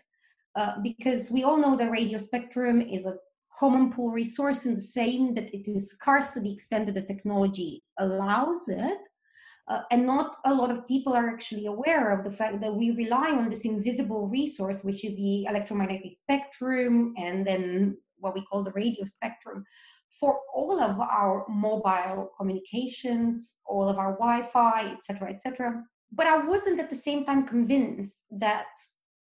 Uh, 0.55 0.73
because 0.83 1.31
we 1.31 1.43
all 1.43 1.57
know 1.57 1.77
that 1.77 1.91
radio 1.91 2.17
spectrum 2.17 2.81
is 2.81 3.05
a 3.05 3.15
common 3.57 3.91
pool 3.91 4.09
resource 4.09 4.65
in 4.65 4.75
the 4.75 4.81
same 4.81 5.33
that 5.33 5.53
it 5.53 5.69
is 5.69 5.91
scarce 5.91 6.31
to 6.31 6.39
the 6.39 6.51
extent 6.51 6.87
that 6.87 6.95
the 6.95 7.13
technology 7.13 7.83
allows 7.99 8.67
it. 8.67 8.99
Uh, 9.67 9.81
and 9.91 10.05
not 10.05 10.37
a 10.45 10.53
lot 10.53 10.71
of 10.71 10.87
people 10.87 11.13
are 11.13 11.29
actually 11.29 11.67
aware 11.67 12.09
of 12.09 12.25
the 12.25 12.31
fact 12.31 12.59
that 12.59 12.75
we 12.75 12.91
rely 12.91 13.29
on 13.29 13.49
this 13.49 13.63
invisible 13.63 14.27
resource, 14.27 14.83
which 14.83 15.05
is 15.05 15.15
the 15.15 15.45
electromagnetic 15.45 16.13
spectrum 16.13 17.13
and 17.17 17.45
then 17.45 17.95
what 18.17 18.33
we 18.33 18.45
call 18.45 18.63
the 18.63 18.71
radio 18.71 19.05
spectrum, 19.05 19.63
for 20.19 20.39
all 20.53 20.79
of 20.79 20.99
our 20.99 21.45
mobile 21.47 22.31
communications, 22.37 23.57
all 23.65 23.87
of 23.87 23.97
our 23.97 24.13
Wi-Fi, 24.13 24.91
etc., 24.91 25.29
etc. 25.29 25.83
But 26.11 26.27
I 26.27 26.45
wasn't 26.45 26.79
at 26.79 26.89
the 26.89 26.95
same 26.95 27.23
time 27.25 27.47
convinced 27.47 28.25
that 28.31 28.67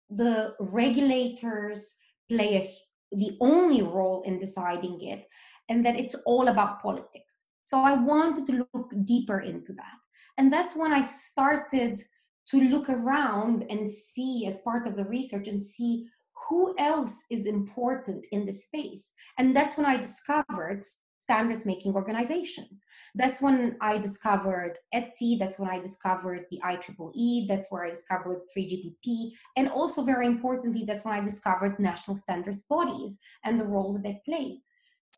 the 0.08 0.54
regulators 0.58 1.94
play 2.28 2.56
a, 2.56 3.16
the 3.16 3.36
only 3.40 3.82
role 3.82 4.22
in 4.26 4.38
deciding 4.38 5.00
it, 5.02 5.26
and 5.68 5.86
that 5.86 5.98
it's 5.98 6.16
all 6.26 6.48
about 6.48 6.82
politics. 6.82 7.44
So 7.64 7.80
I 7.80 7.94
wanted 7.94 8.46
to 8.46 8.66
look 8.74 8.92
deeper 9.04 9.40
into 9.40 9.72
that, 9.74 9.98
and 10.38 10.52
that's 10.52 10.74
when 10.74 10.92
I 10.92 11.02
started 11.02 12.00
to 12.48 12.60
look 12.68 12.90
around 12.90 13.64
and 13.70 13.86
see, 13.86 14.46
as 14.48 14.58
part 14.58 14.88
of 14.88 14.96
the 14.96 15.04
research, 15.04 15.46
and 15.46 15.60
see 15.60 16.08
who 16.48 16.74
else 16.78 17.24
is 17.30 17.46
important 17.46 18.26
in 18.32 18.46
this 18.46 18.64
space? 18.64 19.12
And 19.38 19.54
that's 19.54 19.76
when 19.76 19.86
I 19.86 19.96
discovered 19.96 20.84
standards 21.20 21.66
making 21.66 21.94
organizations. 21.94 22.82
That's 23.14 23.40
when 23.40 23.76
I 23.80 23.98
discovered 23.98 24.78
ETSI, 24.94 25.38
that's 25.38 25.58
when 25.58 25.70
I 25.70 25.78
discovered 25.78 26.46
the 26.50 26.60
IEEE, 26.64 27.46
that's 27.46 27.66
where 27.70 27.84
I 27.84 27.90
discovered 27.90 28.40
3GPP, 28.56 29.32
and 29.56 29.68
also 29.68 30.02
very 30.02 30.26
importantly, 30.26 30.84
that's 30.86 31.04
when 31.04 31.14
I 31.14 31.22
discovered 31.22 31.78
national 31.78 32.16
standards 32.16 32.62
bodies 32.62 33.20
and 33.44 33.60
the 33.60 33.64
role 33.64 33.92
that 33.92 34.02
they 34.02 34.20
play. 34.24 34.60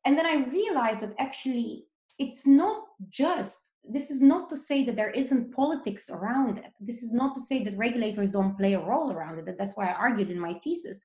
And 0.04 0.18
then 0.18 0.26
I 0.26 0.50
realized 0.50 1.02
that 1.02 1.14
actually 1.18 1.86
it's 2.18 2.46
not 2.46 2.84
just 3.08 3.70
this 3.84 4.10
is 4.10 4.22
not 4.22 4.48
to 4.50 4.56
say 4.56 4.84
that 4.84 4.96
there 4.96 5.10
isn't 5.10 5.54
politics 5.54 6.08
around 6.08 6.58
it. 6.58 6.72
This 6.80 7.02
is 7.02 7.12
not 7.12 7.34
to 7.34 7.40
say 7.40 7.64
that 7.64 7.76
regulators 7.76 8.32
don't 8.32 8.56
play 8.56 8.74
a 8.74 8.80
role 8.80 9.12
around 9.12 9.38
it. 9.38 9.56
That's 9.58 9.76
why 9.76 9.88
I 9.88 9.94
argued 9.94 10.30
in 10.30 10.38
my 10.38 10.54
thesis. 10.62 11.04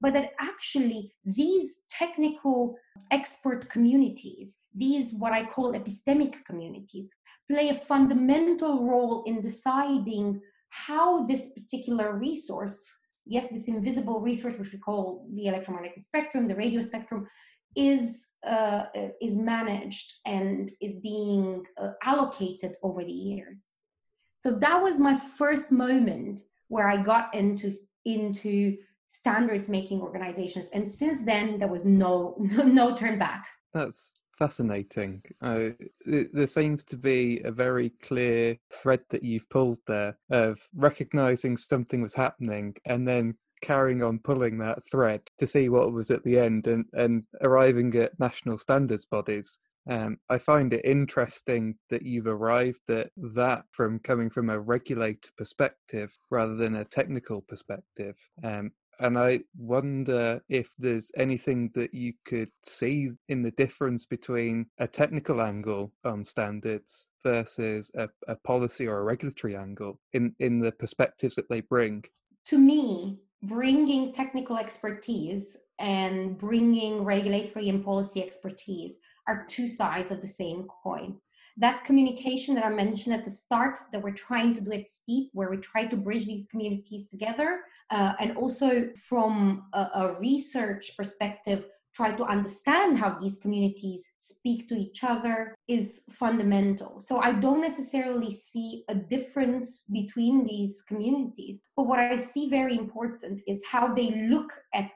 But 0.00 0.12
that 0.12 0.32
actually 0.40 1.12
these 1.24 1.78
technical 1.88 2.76
expert 3.10 3.68
communities, 3.70 4.58
these 4.74 5.14
what 5.14 5.32
I 5.32 5.44
call 5.44 5.72
epistemic 5.72 6.44
communities, 6.44 7.08
play 7.50 7.68
a 7.68 7.74
fundamental 7.74 8.84
role 8.84 9.22
in 9.24 9.40
deciding 9.40 10.40
how 10.70 11.26
this 11.26 11.50
particular 11.50 12.18
resource, 12.18 12.84
yes, 13.24 13.48
this 13.48 13.68
invisible 13.68 14.20
resource, 14.20 14.54
which 14.58 14.72
we 14.72 14.78
call 14.78 15.26
the 15.32 15.46
electromagnetic 15.46 16.02
spectrum, 16.02 16.48
the 16.48 16.56
radio 16.56 16.80
spectrum, 16.80 17.26
is 17.76 18.28
uh, 18.44 18.84
is 19.20 19.36
managed 19.36 20.14
and 20.24 20.70
is 20.80 20.96
being 20.96 21.64
uh, 21.78 21.92
allocated 22.02 22.76
over 22.82 23.04
the 23.04 23.12
years. 23.12 23.76
So 24.38 24.52
that 24.52 24.82
was 24.82 24.98
my 24.98 25.14
first 25.14 25.72
moment 25.72 26.40
where 26.68 26.88
I 26.88 26.96
got 26.96 27.34
into 27.34 27.72
into 28.04 28.76
standards 29.08 29.68
making 29.68 30.00
organizations, 30.00 30.70
and 30.70 30.86
since 30.86 31.24
then 31.24 31.58
there 31.58 31.68
was 31.68 31.84
no 31.84 32.36
no, 32.38 32.94
turn 32.94 33.18
back. 33.18 33.46
That's 33.72 34.14
fascinating. 34.32 35.22
Uh, 35.40 35.70
there 36.04 36.46
seems 36.46 36.84
to 36.84 36.96
be 36.96 37.40
a 37.40 37.50
very 37.50 37.90
clear 38.02 38.56
thread 38.70 39.00
that 39.08 39.22
you've 39.22 39.48
pulled 39.48 39.78
there 39.86 40.16
of 40.30 40.58
recognizing 40.74 41.56
something 41.56 42.02
was 42.02 42.14
happening 42.14 42.76
and 42.84 43.08
then 43.08 43.34
carrying 43.62 44.02
on 44.02 44.18
pulling 44.18 44.58
that 44.58 44.78
thread 44.90 45.22
to 45.38 45.46
see 45.46 45.68
what 45.68 45.92
was 45.92 46.10
at 46.10 46.24
the 46.24 46.38
end 46.38 46.66
and, 46.66 46.84
and 46.92 47.26
arriving 47.42 47.94
at 47.96 48.18
national 48.18 48.58
standards 48.58 49.06
bodies. 49.06 49.58
Um, 49.88 50.18
I 50.28 50.38
find 50.38 50.72
it 50.72 50.84
interesting 50.84 51.76
that 51.90 52.02
you've 52.02 52.26
arrived 52.26 52.90
at 52.90 53.10
that 53.34 53.64
from 53.70 54.00
coming 54.00 54.30
from 54.30 54.50
a 54.50 54.58
regulator 54.58 55.30
perspective 55.36 56.16
rather 56.30 56.56
than 56.56 56.74
a 56.74 56.84
technical 56.84 57.42
perspective. 57.42 58.16
Um, 58.42 58.72
and 58.98 59.18
I 59.18 59.40
wonder 59.56 60.40
if 60.48 60.70
there's 60.78 61.10
anything 61.16 61.70
that 61.74 61.92
you 61.92 62.14
could 62.24 62.48
see 62.62 63.10
in 63.28 63.42
the 63.42 63.50
difference 63.52 64.06
between 64.06 64.66
a 64.78 64.88
technical 64.88 65.42
angle 65.42 65.92
on 66.04 66.24
standards 66.24 67.08
versus 67.22 67.90
a, 67.94 68.08
a 68.26 68.36
policy 68.36 68.86
or 68.86 69.00
a 69.00 69.04
regulatory 69.04 69.54
angle 69.54 70.00
in, 70.14 70.34
in 70.40 70.60
the 70.60 70.72
perspectives 70.72 71.34
that 71.34 71.48
they 71.50 71.60
bring. 71.60 72.04
To 72.46 72.58
me, 72.58 73.18
bringing 73.42 74.12
technical 74.12 74.56
expertise 74.56 75.56
and 75.78 76.38
bringing 76.38 77.04
regulatory 77.04 77.68
and 77.68 77.84
policy 77.84 78.22
expertise 78.22 78.98
are 79.28 79.44
two 79.48 79.68
sides 79.68 80.12
of 80.12 80.20
the 80.20 80.28
same 80.28 80.66
coin. 80.82 81.16
That 81.58 81.84
communication 81.84 82.54
that 82.54 82.66
I 82.66 82.70
mentioned 82.70 83.14
at 83.14 83.24
the 83.24 83.30
start, 83.30 83.78
that 83.92 84.02
we're 84.02 84.10
trying 84.10 84.54
to 84.54 84.60
do 84.60 84.72
at 84.72 84.88
STEaPP, 84.88 85.30
where 85.32 85.50
we 85.50 85.56
try 85.56 85.86
to 85.86 85.96
bridge 85.96 86.26
these 86.26 86.46
communities 86.48 87.08
together, 87.08 87.60
uh, 87.90 88.12
and 88.20 88.36
also 88.36 88.90
from 89.08 89.64
a, 89.72 89.88
a 89.94 90.16
research 90.20 90.94
perspective, 90.96 91.66
try 91.96 92.14
to 92.14 92.24
understand 92.24 92.98
how 92.98 93.18
these 93.18 93.38
communities 93.38 94.16
speak 94.18 94.68
to 94.68 94.74
each 94.74 95.02
other 95.02 95.54
is 95.66 96.02
fundamental. 96.10 97.00
So 97.00 97.20
I 97.20 97.32
don't 97.32 97.62
necessarily 97.62 98.30
see 98.30 98.84
a 98.88 98.94
difference 98.94 99.84
between 99.90 100.44
these 100.44 100.82
communities, 100.82 101.62
but 101.74 101.86
what 101.86 101.98
I 101.98 102.16
see 102.16 102.50
very 102.50 102.76
important 102.76 103.40
is 103.46 103.64
how 103.64 103.94
they 103.94 104.10
look 104.28 104.52
at 104.74 104.90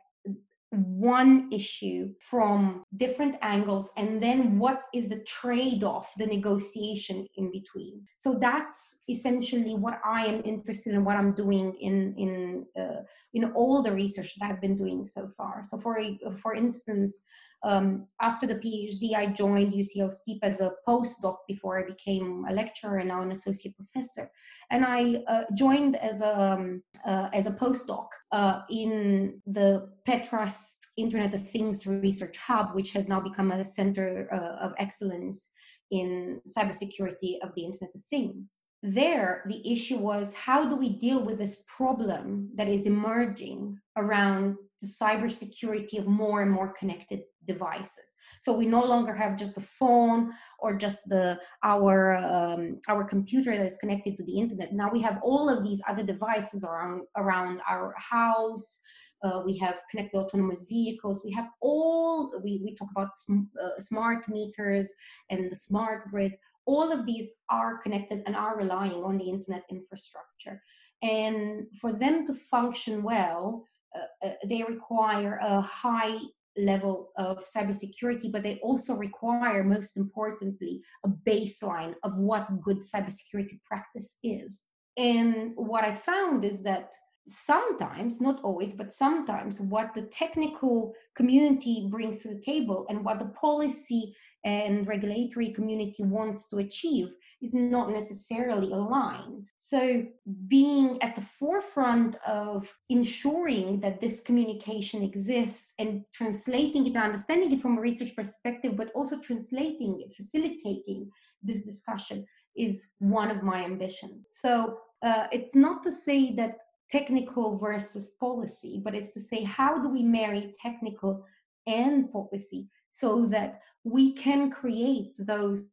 one 0.73 1.49
issue 1.53 2.13
from 2.21 2.85
different 2.97 3.37
angles 3.43 3.91
and 3.97 4.23
then 4.23 4.57
what 4.57 4.83
is 4.95 5.09
the 5.09 5.19
trade-off 5.25 6.15
the 6.17 6.27
negotiation 6.27 7.27
in 7.37 7.51
between. 7.51 8.07
So 8.19 8.39
that's 8.41 9.01
essentially 9.09 9.75
what 9.75 10.01
i 10.05 10.27
am 10.27 10.41
interested 10.45 10.95
in 10.95 11.05
what 11.05 11.17
i'm 11.17 11.33
doing 11.35 11.75
in 11.81 12.15
in 12.17 12.67
uh, 12.81 13.03
in 13.35 13.45
all 13.53 13.83
the 13.83 13.93
research 13.93 14.37
that 14.39 14.51
i've 14.51 14.61
been 14.61 14.77
doing 14.77 15.05
so 15.05 15.29
far. 15.29 15.63
So 15.63 15.77
for 15.77 15.99
for 16.37 16.55
instance 16.55 17.23
um, 17.63 18.07
after 18.21 18.47
the 18.47 18.55
PhD, 18.55 19.15
I 19.15 19.27
joined 19.27 19.73
UCL 19.73 20.11
STEaPP 20.11 20.43
as 20.43 20.61
a 20.61 20.73
postdoc 20.87 21.37
before 21.47 21.79
I 21.79 21.87
became 21.87 22.45
a 22.49 22.53
lecturer 22.53 22.99
and 22.99 23.09
now 23.09 23.23
an 23.23 23.33
associate 23.33 23.77
professor. 23.77 24.31
And 24.71 24.85
I 24.85 25.23
uh, 25.29 25.43
joined 25.55 25.97
as 25.97 26.21
a, 26.23 26.41
um, 26.41 26.83
uh, 27.07 27.29
as 27.33 27.47
a 27.47 27.53
postdoc 27.53 28.07
uh, 28.33 28.61
in 28.71 29.43
the 29.47 29.91
Petras 30.09 30.77
Internet 30.97 31.35
of 31.35 31.49
Things 31.49 31.87
Research 31.87 32.37
Hub, 32.39 32.75
which 32.75 32.93
has 32.93 33.09
now 33.09 33.21
become 33.21 33.53
a 33.53 33.65
center 33.65 34.29
uh, 34.33 34.65
of 34.65 34.73
excellence 34.79 35.53
in 35.91 36.41
cybersecurity 36.47 37.39
of 37.43 37.55
the 37.57 37.65
Internet 37.65 37.91
of 37.95 38.05
Things 38.05 38.63
there 38.83 39.45
the 39.47 39.73
issue 39.73 39.99
was 39.99 40.33
how 40.33 40.65
do 40.65 40.75
we 40.75 40.99
deal 40.99 41.23
with 41.23 41.39
this 41.39 41.65
problem 41.67 42.49
that 42.55 42.69
is 42.69 42.87
emerging 42.87 43.79
around 43.99 44.57
the 44.81 44.87
cybersecurity 44.87 45.99
of 45.99 46.07
more 46.07 46.41
and 46.41 46.51
more 46.51 46.73
connected 46.73 47.21
devices. 47.47 48.15
So 48.41 48.53
we 48.53 48.67
no 48.67 48.85
longer 48.85 49.15
have 49.15 49.37
just 49.37 49.55
the 49.55 49.61
phone 49.61 50.33
or 50.59 50.77
just 50.77 51.09
the 51.09 51.41
our 51.63 52.17
um, 52.17 52.81
our 52.89 53.05
computer 53.05 53.57
that 53.57 53.67
is 53.67 53.77
connected 53.77 54.17
to 54.17 54.25
the 54.25 54.39
internet. 54.39 54.73
Now 54.73 54.91
we 54.91 55.01
have 55.01 55.21
all 55.23 55.49
of 55.49 55.65
these 55.65 55.83
other 55.89 56.03
devices 56.03 56.65
around 56.65 57.03
around 57.17 57.61
our 57.69 57.95
house. 57.97 58.81
Uh, 59.23 59.43
we 59.45 59.57
have 59.59 59.83
connected 59.91 60.17
autonomous 60.17 60.65
vehicles. 60.69 61.23
We 61.25 61.33
have 61.33 61.49
all 61.61 62.33
we, 62.43 62.61
we 62.65 62.75
talk 62.75 62.89
about 62.91 63.15
sm- 63.15 63.53
uh, 63.63 63.79
smart 63.79 64.29
meters 64.29 64.93
and 65.31 65.51
the 65.51 65.57
smart 65.57 66.11
grid. 66.11 66.33
All 66.67 66.93
of 66.93 67.05
these 67.07 67.37
are 67.49 67.79
connected 67.79 68.23
and 68.27 68.37
are 68.37 68.57
relying 68.57 69.03
on 69.03 69.19
the 69.19 69.29
internet 69.29 69.65
infrastructure. 69.71 70.63
And 71.03 71.67
for 71.81 71.93
them 71.93 72.27
to 72.27 72.35
function 72.35 73.03
well, 73.03 73.65
uh, 73.95 74.27
uh, 74.27 74.35
they 74.49 74.63
require 74.63 75.39
a 75.43 75.61
high 75.61 76.17
level 76.57 77.11
of 77.17 77.45
cybersecurity, 77.45 78.31
but 78.31 78.43
they 78.43 78.59
also 78.63 78.95
require, 78.95 79.65
most 79.65 79.97
importantly, 79.97 80.83
a 81.05 81.09
baseline 81.09 81.95
of 82.03 82.19
what 82.19 82.61
good 82.63 82.79
cybersecurity 82.79 83.63
practice 83.63 84.17
is. 84.23 84.67
And 84.97 85.53
what 85.57 85.85
I 85.85 85.93
found 85.93 86.45
is 86.45 86.63
that 86.65 86.93
sometimes, 87.29 88.21
not 88.21 88.43
always, 88.43 88.75
but 88.75 88.93
sometimes, 88.93 89.61
what 89.61 89.95
the 89.95 90.03
technical 90.03 90.95
community 91.15 91.87
brings 91.91 92.23
to 92.23 92.29
the 92.29 92.41
table 92.41 92.87
and 92.89 93.05
what 93.05 93.19
the 93.19 93.33
policy 93.41 94.15
and 94.45 94.87
regulatory 94.87 95.51
community 95.51 96.03
wants 96.03 96.49
to 96.49 96.59
achieve 96.59 97.15
is 97.43 97.55
not 97.55 97.91
necessarily 97.91 98.73
aligned. 98.73 99.51
So, 99.57 100.05
being 100.49 101.01
at 101.03 101.15
the 101.15 101.21
forefront 101.23 102.17
of 102.27 102.73
ensuring 102.89 103.81
that 103.81 104.01
this 104.01 104.21
communication 104.21 105.03
exists 105.03 105.75
and 105.79 106.03
translating 106.13 106.87
it, 106.87 106.97
understanding 106.97 107.53
it 107.53 107.63
from 107.63 107.79
a 107.79 107.81
research 107.81 108.15
perspective, 108.15 108.77
but 108.77 108.91
also 108.95 109.19
translating 109.21 110.01
it, 110.01 110.15
facilitating 110.15 111.11
this 111.43 111.63
discussion 111.63 112.27
is 112.57 112.87
one 112.99 113.31
of 113.31 113.43
my 113.43 113.65
ambitions. 113.65 114.27
So, 114.31 114.79
uh, 115.03 115.27
it's 115.33 115.55
not 115.55 115.83
to 115.85 115.93
say 115.93 116.35
that 116.37 116.59
technical 116.91 117.57
versus 117.57 118.13
policy, 118.21 118.81
but 118.85 118.95
it's 118.95 119.15
to 119.15 119.21
say 119.21 119.45
how 119.45 119.79
do 119.79 119.89
we 119.89 120.03
marry 120.03 120.53
technical 120.61 121.25
and 121.67 122.11
policy 122.11 122.67
so 122.91 123.27
that 123.27 123.61
we 123.85 124.13
can 124.13 124.51
create 124.51 125.13
those 125.19 125.65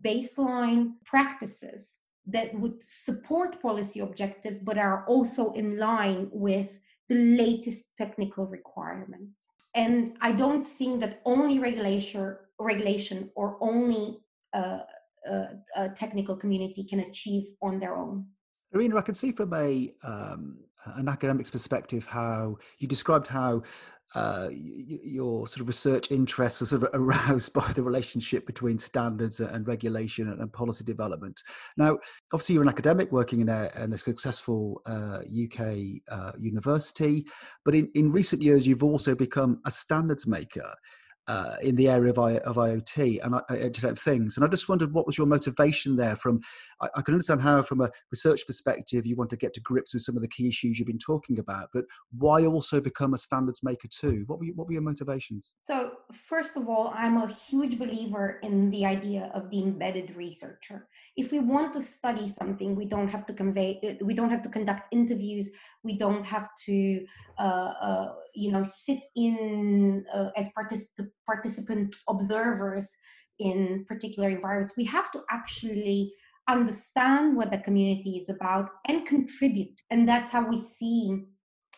baseline 0.00 0.92
practices 1.04 1.94
that 2.26 2.54
would 2.54 2.82
support 2.82 3.60
policy 3.60 4.00
objectives 4.00 4.58
but 4.58 4.78
are 4.78 5.04
also 5.06 5.52
in 5.54 5.78
line 5.78 6.28
with 6.30 6.78
the 7.08 7.14
latest 7.14 7.96
technical 7.96 8.46
requirements. 8.46 9.48
And 9.74 10.16
i 10.20 10.32
don't 10.32 10.66
think 10.66 11.00
that 11.00 11.20
only 11.24 11.58
regulation 11.58 12.36
regulation 12.58 13.30
or 13.34 13.56
only 13.60 14.18
uh, 14.52 14.80
uh, 15.28 15.46
a 15.76 15.88
technical 15.90 16.36
community 16.36 16.84
can 16.84 17.00
achieve 17.00 17.44
on 17.62 17.78
their 17.78 17.96
own. 17.96 18.26
Irina, 18.72 18.96
I 18.96 19.02
can 19.02 19.14
see 19.14 19.32
from 19.32 19.52
a 19.54 19.92
um, 20.02 20.58
an 20.96 21.08
academic's 21.08 21.50
perspective 21.50 22.06
how 22.06 22.56
you 22.78 22.86
described 22.86 23.26
how 23.26 23.62
uh, 24.14 24.48
your 24.50 25.46
sort 25.46 25.60
of 25.60 25.68
research 25.68 26.10
interests 26.10 26.60
were 26.60 26.66
sort 26.66 26.82
of 26.82 26.90
aroused 26.94 27.52
by 27.52 27.72
the 27.72 27.82
relationship 27.82 28.46
between 28.46 28.78
standards 28.78 29.40
and 29.40 29.66
regulation 29.66 30.28
and, 30.28 30.52
policy 30.52 30.82
development. 30.82 31.42
Now, 31.76 31.98
obviously, 32.32 32.54
you're 32.54 32.62
an 32.62 32.70
academic 32.70 33.12
working 33.12 33.40
in 33.40 33.48
a, 33.48 33.70
in 33.76 33.92
a 33.92 33.98
successful 33.98 34.80
uh, 34.86 35.20
UK 35.20 36.00
uh, 36.10 36.32
university, 36.38 37.26
but 37.64 37.74
in, 37.74 37.90
in 37.94 38.10
recent 38.10 38.40
years, 38.40 38.66
you've 38.66 38.82
also 38.82 39.14
become 39.14 39.60
a 39.66 39.70
standards 39.70 40.26
maker 40.26 40.72
uh, 41.28 41.56
in 41.62 41.76
the 41.76 41.88
area 41.88 42.10
of, 42.10 42.18
I, 42.18 42.38
of 42.38 42.56
IoT 42.56 43.20
and 43.22 43.62
Internet 43.62 43.98
Things. 43.98 44.36
And 44.36 44.44
I 44.44 44.48
just 44.48 44.68
wondered 44.68 44.94
what 44.94 45.06
was 45.06 45.18
your 45.18 45.26
motivation 45.26 45.94
there 45.94 46.16
from, 46.16 46.40
I, 46.80 46.88
I, 46.96 47.02
can 47.02 47.12
understand 47.12 47.42
how 47.42 47.62
from 47.62 47.82
a 47.82 47.90
research 48.10 48.46
perspective 48.46 49.04
you 49.04 49.14
want 49.14 49.28
to 49.30 49.36
get 49.36 49.52
to 49.54 49.60
grips 49.60 49.92
with 49.92 50.02
some 50.02 50.16
of 50.16 50.22
the 50.22 50.28
key 50.28 50.48
issues 50.48 50.78
you've 50.78 50.86
been 50.86 50.98
talking 50.98 51.38
about, 51.38 51.68
but 51.74 51.84
why 52.16 52.46
also 52.46 52.80
become 52.80 53.12
a 53.12 53.18
standards 53.18 53.62
maker 53.62 53.88
too? 53.88 54.24
What 54.26 54.40
were, 54.40 54.46
what 54.54 54.66
were 54.68 54.72
your 54.72 54.82
motivations? 54.82 55.52
So 55.64 55.92
first 56.12 56.56
of 56.56 56.66
all, 56.66 56.94
I'm 56.96 57.18
a 57.18 57.28
huge 57.28 57.78
believer 57.78 58.40
in 58.42 58.70
the 58.70 58.86
idea 58.86 59.30
of 59.34 59.50
the 59.50 59.62
embedded 59.62 60.16
researcher. 60.16 60.88
If 61.16 61.30
we 61.30 61.40
want 61.40 61.74
to 61.74 61.82
study 61.82 62.28
something, 62.28 62.74
we 62.74 62.86
don't 62.86 63.08
have 63.08 63.26
to 63.26 63.34
convey, 63.34 63.98
we 64.00 64.14
don't 64.14 64.30
have 64.30 64.42
to 64.42 64.48
conduct 64.48 64.92
interviews, 64.92 65.50
we 65.82 65.98
don't 65.98 66.24
have 66.24 66.48
to, 66.66 67.04
uh, 67.38 67.72
uh, 67.80 68.14
you 68.34 68.52
know, 68.52 68.64
sit 68.64 69.00
in 69.16 70.04
uh, 70.14 70.30
as 70.36 70.50
participants 70.54 71.12
participant 71.26 71.94
observers 72.08 72.96
in 73.38 73.84
particular 73.86 74.28
environments. 74.30 74.76
We 74.76 74.84
have 74.84 75.10
to 75.12 75.22
actually 75.30 76.12
understand 76.48 77.36
what 77.36 77.50
the 77.50 77.58
community 77.58 78.16
is 78.16 78.28
about 78.28 78.70
and 78.86 79.06
contribute. 79.06 79.80
And 79.90 80.08
that's 80.08 80.30
how 80.30 80.48
we 80.48 80.62
see 80.64 81.24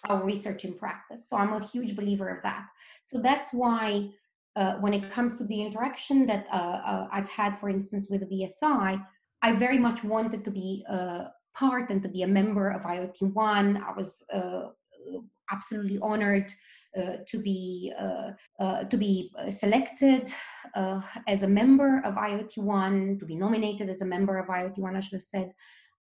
our 0.08 0.24
research 0.24 0.64
in 0.64 0.74
practice. 0.74 1.28
So 1.28 1.36
I'm 1.36 1.52
a 1.52 1.64
huge 1.64 1.96
believer 1.96 2.28
of 2.28 2.42
that. 2.42 2.66
So 3.02 3.18
that's 3.18 3.52
why 3.52 4.10
uh, 4.56 4.74
when 4.74 4.94
it 4.94 5.10
comes 5.10 5.38
to 5.38 5.44
the 5.44 5.60
interaction 5.60 6.26
that 6.26 6.46
uh, 6.52 6.56
uh, 6.56 7.08
I've 7.12 7.28
had, 7.28 7.56
for 7.56 7.68
instance, 7.68 8.08
with 8.10 8.20
the 8.20 8.26
BSI, 8.26 9.04
I 9.42 9.52
very 9.52 9.78
much 9.78 10.02
wanted 10.04 10.44
to 10.44 10.50
be 10.50 10.84
a 10.88 11.28
part 11.54 11.90
and 11.90 12.02
to 12.02 12.08
be 12.08 12.22
a 12.22 12.26
member 12.26 12.70
of 12.70 12.82
IoT 12.82 13.32
One. 13.34 13.82
I 13.86 13.92
was 13.92 14.24
uh, 14.32 14.68
absolutely 15.50 15.98
honored 16.00 16.52
uh, 16.98 17.18
to 17.24 17.38
be 17.38 17.92
uh, 17.98 18.32
uh, 18.58 18.82
to 18.84 18.96
be 18.96 19.30
selected 19.48 20.32
as 21.28 21.44
a 21.44 21.48
member 21.48 22.02
of 22.04 22.14
IoT 22.14 22.58
One, 22.58 23.16
to 23.20 23.26
be 23.26 23.36
nominated 23.36 23.88
as 23.88 24.02
a 24.02 24.06
member 24.06 24.36
of 24.38 24.48
IoT 24.48 24.78
One, 24.78 24.96
I 24.96 25.00
should 25.00 25.14
have 25.14 25.22
said, 25.22 25.52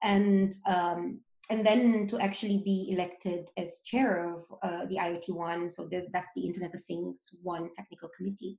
and 0.01 0.55
um, 0.65 1.19
and 1.49 1.65
then 1.65 2.07
to 2.07 2.19
actually 2.19 2.61
be 2.63 2.89
elected 2.91 3.49
as 3.57 3.81
chair 3.83 4.33
of 4.33 4.45
uh, 4.63 4.85
the 4.85 4.95
IoT 4.95 5.29
One. 5.29 5.69
So 5.69 5.89
that's 6.13 6.31
the 6.35 6.45
Internet 6.45 6.75
of 6.75 6.85
Things 6.85 7.35
One 7.43 7.69
technical 7.75 8.09
committee, 8.15 8.57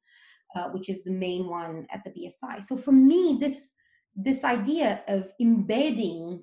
uh, 0.55 0.69
which 0.69 0.91
is 0.91 1.05
the 1.05 1.13
main 1.13 1.49
one 1.49 1.87
at 1.91 2.03
the 2.05 2.11
BSI. 2.11 2.63
So 2.63 2.77
for 2.77 2.93
me, 2.93 3.39
this 3.41 3.71
this 4.15 4.45
idea 4.45 5.03
of 5.09 5.31
embedding 5.41 6.43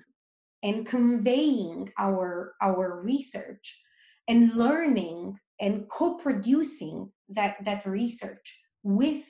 and 0.64 0.84
conveying 0.84 1.92
our 1.96 2.54
our 2.60 3.02
research 3.02 3.80
and 4.28 4.54
learning 4.54 5.38
and 5.60 5.88
co-producing 5.88 7.10
that 7.28 7.56
that 7.64 7.86
research 7.86 8.58
with 8.82 9.24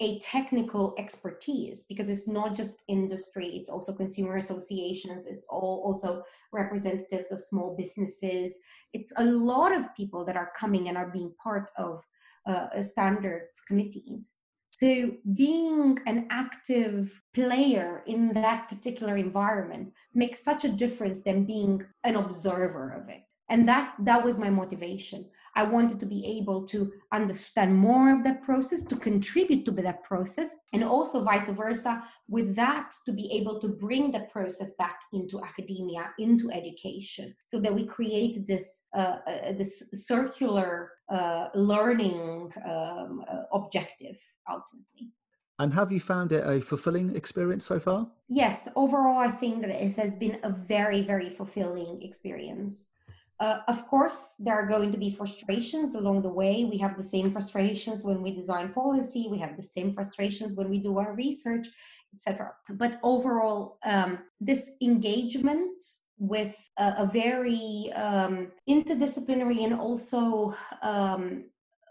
a 0.00 0.18
technical 0.18 0.94
expertise 0.98 1.84
because 1.88 2.10
it's 2.10 2.28
not 2.28 2.54
just 2.54 2.82
industry 2.86 3.48
it's 3.48 3.70
also 3.70 3.94
consumer 3.94 4.36
associations 4.36 5.26
it's 5.26 5.46
all 5.48 5.82
also 5.86 6.22
representatives 6.56 7.30
of 7.32 7.40
small 7.40 7.76
businesses. 7.76 8.58
It's 8.92 9.12
a 9.16 9.24
lot 9.24 9.72
of 9.72 9.94
people 9.94 10.24
that 10.24 10.36
are 10.36 10.52
coming 10.58 10.88
and 10.88 10.96
are 10.96 11.10
being 11.10 11.32
part 11.42 11.70
of 11.76 12.02
uh, 12.46 12.80
standards 12.82 13.60
committees. 13.66 14.32
So 14.68 15.12
being 15.34 15.98
an 16.06 16.26
active 16.30 17.20
player 17.34 18.02
in 18.06 18.32
that 18.34 18.68
particular 18.68 19.16
environment 19.16 19.92
makes 20.14 20.44
such 20.44 20.64
a 20.64 20.72
difference 20.82 21.22
than 21.22 21.44
being 21.44 21.84
an 22.04 22.16
observer 22.16 22.90
of 22.90 23.08
it 23.08 23.22
and 23.48 23.68
that 23.68 23.94
that 24.00 24.24
was 24.24 24.38
my 24.38 24.50
motivation 24.50 25.26
I 25.56 25.62
wanted 25.62 25.98
to 26.00 26.06
be 26.06 26.38
able 26.38 26.66
to 26.66 26.92
understand 27.12 27.74
more 27.74 28.14
of 28.14 28.22
that 28.24 28.42
process, 28.42 28.82
to 28.82 28.96
contribute 28.96 29.64
to 29.64 29.70
that 29.70 30.04
process, 30.04 30.54
and 30.74 30.84
also 30.84 31.24
vice 31.24 31.48
versa, 31.48 32.04
with 32.28 32.54
that, 32.56 32.90
to 33.06 33.12
be 33.12 33.32
able 33.32 33.58
to 33.60 33.68
bring 33.68 34.12
that 34.12 34.30
process 34.30 34.74
back 34.76 34.98
into 35.14 35.42
academia, 35.42 36.10
into 36.18 36.50
education, 36.50 37.34
so 37.46 37.58
that 37.58 37.74
we 37.74 37.86
create 37.86 38.46
this, 38.46 38.86
uh, 38.94 39.16
uh, 39.26 39.52
this 39.52 39.88
circular 39.94 40.90
uh, 41.10 41.46
learning 41.54 42.52
um, 42.66 43.24
uh, 43.26 43.44
objective 43.54 44.18
ultimately. 44.50 45.10
And 45.58 45.72
have 45.72 45.90
you 45.90 46.00
found 46.00 46.32
it 46.32 46.46
a 46.46 46.60
fulfilling 46.60 47.16
experience 47.16 47.64
so 47.64 47.80
far? 47.80 48.08
Yes, 48.28 48.68
overall, 48.76 49.16
I 49.16 49.30
think 49.30 49.62
that 49.62 49.70
it 49.70 49.96
has 49.96 50.10
been 50.10 50.38
a 50.42 50.50
very, 50.50 51.00
very 51.00 51.30
fulfilling 51.30 52.02
experience 52.02 52.92
Uh, 53.38 53.58
of 53.68 53.86
course, 53.86 54.36
there 54.38 54.54
are 54.54 54.66
going 54.66 54.90
to 54.90 54.98
be 54.98 55.10
frustrations 55.10 55.94
along 55.94 56.22
the 56.22 56.28
way. 56.28 56.64
We 56.64 56.78
have 56.78 56.96
the 56.96 57.02
same 57.02 57.30
frustrations 57.30 58.02
when 58.02 58.22
we 58.22 58.34
design 58.34 58.72
policy, 58.72 59.28
we 59.30 59.38
have 59.38 59.56
the 59.56 59.62
same 59.62 59.92
frustrations 59.92 60.54
when 60.54 60.70
we 60.70 60.78
do 60.78 60.98
our 60.98 61.14
research, 61.14 61.66
etc. 62.14 62.52
But 62.70 62.98
overall, 63.02 63.78
um, 63.84 64.20
this 64.40 64.70
engagement 64.80 65.82
with 66.18 66.56
a, 66.78 66.94
a 66.98 67.10
very 67.12 67.92
um, 67.94 68.52
interdisciplinary 68.68 69.64
and 69.64 69.74
also 69.74 70.54
um, 70.80 71.44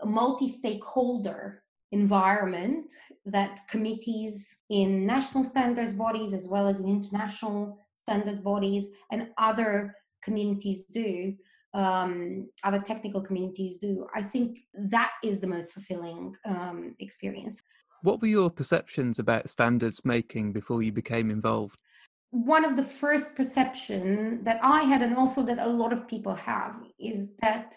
multi-stakeholder 0.03 1.61
environment 1.91 2.91
that 3.25 3.59
committees 3.69 4.63
in 4.69 5.05
national 5.05 5.43
standards 5.43 5.93
bodies 5.93 6.33
as 6.33 6.47
well 6.47 6.67
as 6.67 6.79
in 6.81 6.89
international 6.89 7.77
standards 7.93 8.41
bodies 8.41 8.89
and 9.11 9.29
other 9.37 9.95
communities 10.25 10.83
do 10.83 11.33
um, 11.73 12.49
other 12.63 12.79
technical 12.79 13.21
communities 13.21 13.77
do 13.77 14.07
i 14.15 14.21
think 14.21 14.59
that 14.73 15.11
is 15.23 15.39
the 15.39 15.47
most 15.55 15.73
fulfilling 15.73 16.35
um, 16.45 16.95
experience. 16.99 17.61
What 18.01 18.21
were 18.21 18.27
your 18.27 18.49
perceptions 18.49 19.19
about 19.19 19.49
standards 19.49 20.05
making 20.05 20.53
before 20.53 20.83
you 20.83 20.91
became 20.91 21.31
involved? 21.31 21.81
One 22.29 22.63
of 22.63 22.75
the 22.75 22.83
first 22.83 23.35
perception 23.35 24.43
that 24.43 24.59
i 24.63 24.81
had 24.81 25.01
and 25.01 25.15
also 25.15 25.41
that 25.43 25.59
a 25.59 25.75
lot 25.81 25.91
of 25.93 26.07
people 26.07 26.35
have 26.35 26.75
is 26.99 27.35
that 27.41 27.75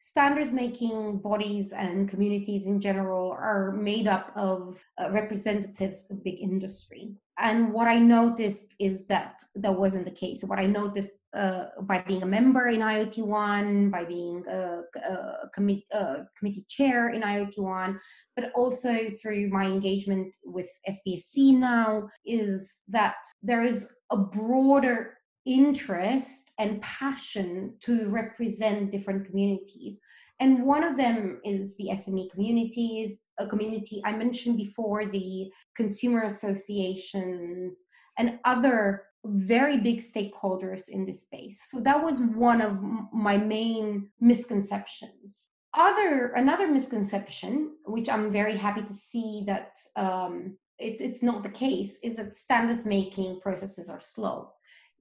standards 0.00 0.50
making 0.50 1.18
bodies 1.18 1.72
and 1.72 2.08
communities 2.08 2.66
in 2.66 2.80
general 2.80 3.30
are 3.32 3.72
made 3.72 4.08
up 4.08 4.32
of 4.34 4.82
uh, 4.98 5.10
representatives 5.10 6.10
of 6.10 6.24
big 6.24 6.40
industry. 6.40 7.12
And 7.38 7.72
what 7.72 7.86
i 7.86 7.98
noticed 7.98 8.74
is 8.78 9.06
that 9.06 9.42
that 9.54 9.74
wasn't 9.74 10.06
the 10.06 10.10
case. 10.10 10.42
What 10.42 10.58
i 10.58 10.66
noticed 10.66 11.12
uh, 11.34 11.66
by 11.82 11.98
being 11.98 12.22
a 12.22 12.26
member 12.26 12.68
in 12.68 12.80
iot 12.80 13.18
one 13.18 13.90
by 13.90 14.04
being 14.04 14.42
a, 14.48 14.80
a, 14.98 15.48
commi- 15.56 15.84
a 15.92 16.26
committee 16.36 16.64
chair 16.68 17.10
in 17.10 17.22
iot 17.22 17.58
one 17.58 18.00
but 18.36 18.52
also 18.54 19.10
through 19.20 19.48
my 19.48 19.64
engagement 19.66 20.34
with 20.44 20.68
SPSC 20.88 21.54
now 21.56 22.08
is 22.24 22.82
that 22.88 23.16
there 23.42 23.62
is 23.62 23.92
a 24.10 24.16
broader 24.16 25.18
interest 25.46 26.52
and 26.58 26.82
passion 26.82 27.74
to 27.80 28.08
represent 28.08 28.90
different 28.90 29.26
communities. 29.26 30.00
And 30.40 30.64
one 30.64 30.84
of 30.84 30.96
them 30.96 31.40
is 31.44 31.76
the 31.76 31.90
SME 31.92 32.30
communities, 32.30 33.22
a 33.38 33.46
community 33.46 34.00
I 34.04 34.12
mentioned 34.16 34.56
before, 34.56 35.06
the 35.06 35.50
consumer 35.76 36.22
associations 36.22 37.84
and 38.18 38.38
other 38.44 39.04
very 39.24 39.78
big 39.78 40.00
stakeholders 40.00 40.88
in 40.88 41.04
this 41.04 41.22
space. 41.22 41.60
So 41.66 41.80
that 41.80 42.02
was 42.02 42.22
one 42.22 42.62
of 42.62 42.78
my 43.12 43.36
main 43.36 44.08
misconceptions. 44.20 45.50
Other 45.74 46.32
another 46.32 46.66
misconception, 46.66 47.72
which 47.84 48.08
I'm 48.08 48.32
very 48.32 48.56
happy 48.56 48.82
to 48.82 48.94
see 48.94 49.44
that 49.46 49.76
um, 49.94 50.56
it, 50.78 51.00
it's 51.00 51.22
not 51.22 51.42
the 51.42 51.50
case, 51.50 51.98
is 52.02 52.16
that 52.16 52.34
standards 52.34 52.84
making 52.84 53.40
processes 53.40 53.88
are 53.88 54.00
slow 54.00 54.50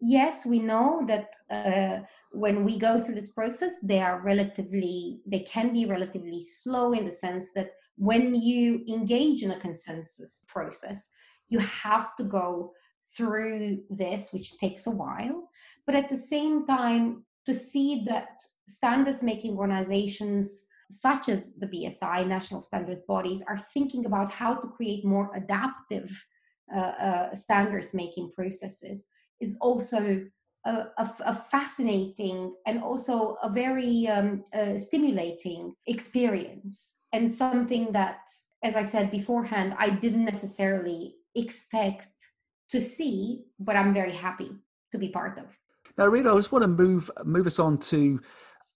yes 0.01 0.45
we 0.45 0.59
know 0.59 1.03
that 1.07 1.29
uh, 1.49 1.99
when 2.31 2.63
we 2.63 2.77
go 2.77 2.99
through 2.99 3.15
this 3.15 3.29
process 3.29 3.75
they 3.83 3.99
are 3.99 4.21
relatively 4.21 5.19
they 5.25 5.39
can 5.41 5.73
be 5.73 5.85
relatively 5.85 6.43
slow 6.43 6.93
in 6.93 7.05
the 7.05 7.11
sense 7.11 7.53
that 7.53 7.71
when 7.97 8.33
you 8.33 8.83
engage 8.87 9.43
in 9.43 9.51
a 9.51 9.59
consensus 9.59 10.45
process 10.47 11.07
you 11.49 11.59
have 11.59 12.15
to 12.15 12.23
go 12.23 12.71
through 13.15 13.79
this 13.89 14.31
which 14.31 14.57
takes 14.57 14.87
a 14.87 14.91
while. 14.91 15.49
But 15.85 15.95
at 15.95 16.09
the 16.09 16.17
same 16.17 16.65
time 16.65 17.25
to 17.45 17.53
see 17.53 18.03
that 18.05 18.41
standards 18.67 19.23
making 19.23 19.57
organizations 19.57 20.65
such 20.91 21.29
as 21.29 21.53
the 21.55 21.67
bsi 21.67 22.27
national 22.27 22.61
standards 22.61 23.03
bodies 23.03 23.43
are 23.47 23.57
thinking 23.57 24.07
about 24.07 24.31
how 24.31 24.55
to 24.55 24.67
create 24.67 25.05
more 25.05 25.31
adaptive 25.35 26.09
uh, 26.73 26.79
uh, 26.79 27.33
standards 27.33 27.93
making 27.93 28.31
processes 28.31 29.07
is 29.39 29.57
also 29.61 30.25
a, 30.65 30.71
a, 30.71 31.09
a 31.25 31.35
fascinating 31.35 32.53
and 32.65 32.83
also 32.83 33.37
a 33.41 33.49
very 33.49 34.07
um, 34.07 34.43
uh, 34.53 34.77
stimulating 34.77 35.73
experience 35.87 36.93
and 37.13 37.29
something 37.29 37.91
that 37.91 38.19
as 38.63 38.75
i 38.75 38.83
said 38.83 39.09
beforehand 39.09 39.75
i 39.79 39.89
didn't 39.89 40.25
necessarily 40.25 41.15
expect 41.35 42.11
to 42.69 42.81
see 42.81 43.45
but 43.59 43.75
i'm 43.75 43.93
very 43.93 44.11
happy 44.11 44.51
to 44.91 44.97
be 44.97 45.09
part 45.09 45.37
of 45.37 45.45
now 45.97 46.03
Irina, 46.05 46.33
i 46.33 46.35
just 46.35 46.51
want 46.51 46.63
to 46.63 46.67
move 46.67 47.09
move 47.23 47.47
us 47.47 47.57
on 47.57 47.77
to 47.77 48.19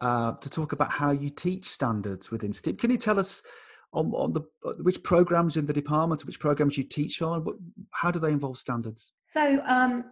uh, 0.03 0.33
to 0.33 0.49
talk 0.49 0.73
about 0.73 0.91
how 0.91 1.11
you 1.11 1.29
teach 1.29 1.63
standards 1.63 2.29
within 2.29 2.51
STEaPP. 2.51 2.77
Can 2.77 2.91
you 2.91 2.97
tell 2.97 3.17
us 3.17 3.41
on, 3.93 4.11
on 4.11 4.33
the 4.33 4.41
which 4.81 5.01
programs 5.01 5.55
in 5.55 5.65
the 5.65 5.71
department, 5.71 6.25
which 6.25 6.41
programs 6.41 6.77
you 6.77 6.83
teach 6.83 7.21
on? 7.21 7.45
How 7.91 8.11
do 8.11 8.19
they 8.19 8.31
involve 8.31 8.57
standards? 8.57 9.13
So 9.23 9.61
um, 9.65 10.03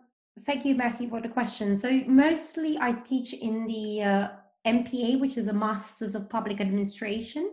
Thank 0.46 0.65
you, 0.65 0.76
Matthew, 0.76 1.10
for 1.10 1.22
the 1.22 1.30
question. 1.30 1.76
So 1.76 2.02
mostly 2.08 2.78
I 2.80 2.94
teach 2.94 3.34
in 3.34 3.65
the 3.65 4.04
uh, 4.04 4.28
MPA, 4.65 5.20
which 5.20 5.38
is 5.38 5.48
a 5.48 5.54
Masters 5.54 6.15
of 6.15 6.30
Public 6.30 6.62
Administration. 6.62 7.52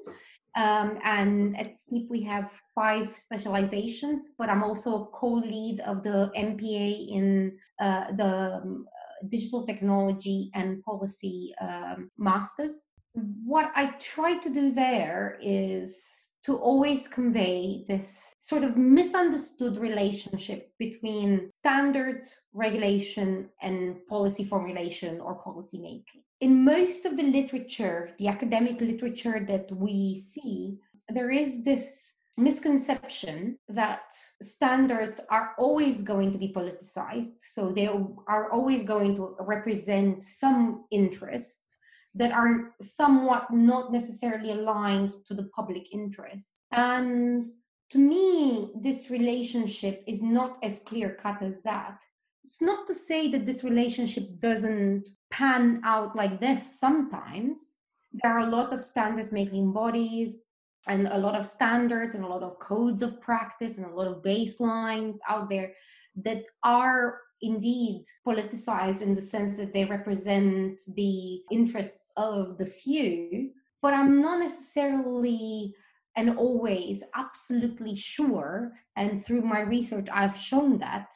Um, 0.56 0.98
and 1.04 1.58
at 1.58 1.76
STEaPP 1.76 2.10
we 2.10 2.22
have 2.22 2.50
five 2.74 3.16
specializations, 3.16 4.34
but 4.38 4.48
I'm 4.48 4.62
also 4.62 5.02
a 5.02 5.06
co-lead 5.06 5.80
of 5.80 6.02
the 6.02 6.32
MPA 6.36 7.10
in 7.10 7.58
uh, 7.80 8.12
the 8.12 8.60
um, 8.62 8.86
Digital 9.28 9.66
Technology 9.66 10.50
and 10.54 10.82
Policy 10.82 11.54
um, 11.60 12.10
Masters. 12.16 12.80
What 13.12 13.70
I 13.74 13.86
try 13.98 14.38
to 14.38 14.50
do 14.50 14.72
there 14.72 15.38
is 15.40 16.27
to 16.44 16.56
always 16.56 17.08
convey 17.08 17.84
this 17.88 18.34
sort 18.38 18.64
of 18.64 18.76
misunderstood 18.76 19.76
relationship 19.76 20.70
between 20.78 21.50
standards, 21.50 22.36
regulation, 22.52 23.48
and 23.60 23.96
policy 24.06 24.44
formulation 24.44 25.20
or 25.20 25.34
policy 25.36 25.78
making. 25.78 26.22
In 26.40 26.64
most 26.64 27.04
of 27.04 27.16
the 27.16 27.24
literature, 27.24 28.10
the 28.18 28.28
academic 28.28 28.80
literature 28.80 29.44
that 29.48 29.70
we 29.72 30.16
see, 30.16 30.78
there 31.08 31.30
is 31.30 31.64
this 31.64 32.18
misconception 32.38 33.58
that 33.68 34.14
standards 34.40 35.20
are 35.28 35.54
always 35.58 36.02
going 36.02 36.30
to 36.30 36.38
be 36.38 36.52
politicized. 36.52 37.38
So 37.38 37.72
they 37.72 37.88
are 38.28 38.50
always 38.52 38.84
going 38.84 39.16
to 39.16 39.34
represent 39.40 40.22
some 40.22 40.84
interests 40.92 41.67
that 42.14 42.32
are 42.32 42.74
somewhat 42.80 43.52
not 43.52 43.92
necessarily 43.92 44.52
aligned 44.52 45.12
to 45.26 45.34
the 45.34 45.48
public 45.54 45.92
interest. 45.92 46.60
And 46.72 47.46
to 47.90 47.98
me, 47.98 48.70
this 48.80 49.10
relationship 49.10 50.04
is 50.06 50.20
not 50.20 50.58
as 50.62 50.80
clear 50.80 51.16
cut 51.20 51.42
as 51.42 51.62
that. 51.62 52.00
It's 52.44 52.62
not 52.62 52.86
to 52.86 52.94
say 52.94 53.30
that 53.30 53.46
this 53.46 53.62
relationship 53.62 54.40
doesn't 54.40 55.08
pan 55.30 55.80
out 55.84 56.16
like 56.16 56.40
this 56.40 56.78
sometimes. 56.80 57.74
There 58.12 58.32
are 58.32 58.40
a 58.40 58.50
lot 58.50 58.72
of 58.72 58.82
standards 58.82 59.32
making 59.32 59.72
bodies 59.72 60.38
and 60.86 61.06
a 61.08 61.18
lot 61.18 61.34
of 61.34 61.46
standards 61.46 62.14
and 62.14 62.24
a 62.24 62.28
lot 62.28 62.42
of 62.42 62.58
codes 62.58 63.02
of 63.02 63.20
practice 63.20 63.76
and 63.76 63.86
a 63.86 63.94
lot 63.94 64.06
of 64.06 64.22
baselines 64.22 65.18
out 65.28 65.50
there 65.50 65.74
that 66.16 66.44
are 66.62 67.20
indeed 67.42 68.04
politicized 68.26 69.02
in 69.02 69.14
the 69.14 69.22
sense 69.22 69.56
that 69.56 69.72
they 69.72 69.84
represent 69.84 70.80
the 70.94 71.40
interests 71.50 72.12
of 72.16 72.58
the 72.58 72.66
few, 72.66 73.50
but 73.82 73.94
I'm 73.94 74.20
not 74.20 74.40
necessarily 74.40 75.74
and 76.16 76.36
always 76.36 77.04
absolutely 77.14 77.94
sure, 77.94 78.72
and 78.96 79.24
through 79.24 79.42
my 79.42 79.60
research, 79.60 80.08
I've 80.12 80.36
shown 80.36 80.78
that 80.78 81.12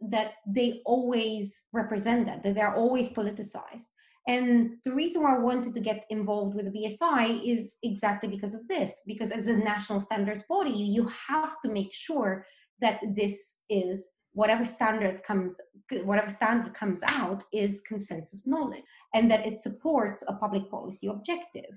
that 0.00 0.32
they 0.46 0.80
always 0.86 1.62
represent 1.72 2.26
that, 2.26 2.42
that 2.42 2.54
they're 2.54 2.74
always 2.74 3.12
politicized. 3.12 3.88
And 4.26 4.76
the 4.84 4.94
reason 4.94 5.22
why 5.22 5.36
I 5.36 5.40
wanted 5.40 5.74
to 5.74 5.80
get 5.80 6.04
involved 6.10 6.54
with 6.54 6.66
the 6.66 6.78
BSI 6.78 7.42
is 7.44 7.76
exactly 7.82 8.28
because 8.28 8.54
of 8.54 8.66
this. 8.68 9.02
Because 9.06 9.30
as 9.30 9.46
a 9.46 9.56
national 9.56 10.00
standards 10.00 10.42
body, 10.48 10.70
you 10.70 11.10
have 11.28 11.60
to 11.64 11.70
make 11.70 11.92
sure 11.92 12.46
that 12.80 13.00
this 13.14 13.62
is 13.68 14.08
whatever 14.32 14.64
standards 14.64 15.20
comes 15.20 15.60
whatever 16.04 16.30
standard 16.30 16.72
comes 16.72 17.00
out 17.06 17.42
is 17.52 17.82
consensus 17.86 18.46
knowledge 18.46 18.84
and 19.14 19.30
that 19.30 19.44
it 19.44 19.58
supports 19.58 20.22
a 20.28 20.34
public 20.34 20.70
policy 20.70 21.08
objective 21.08 21.74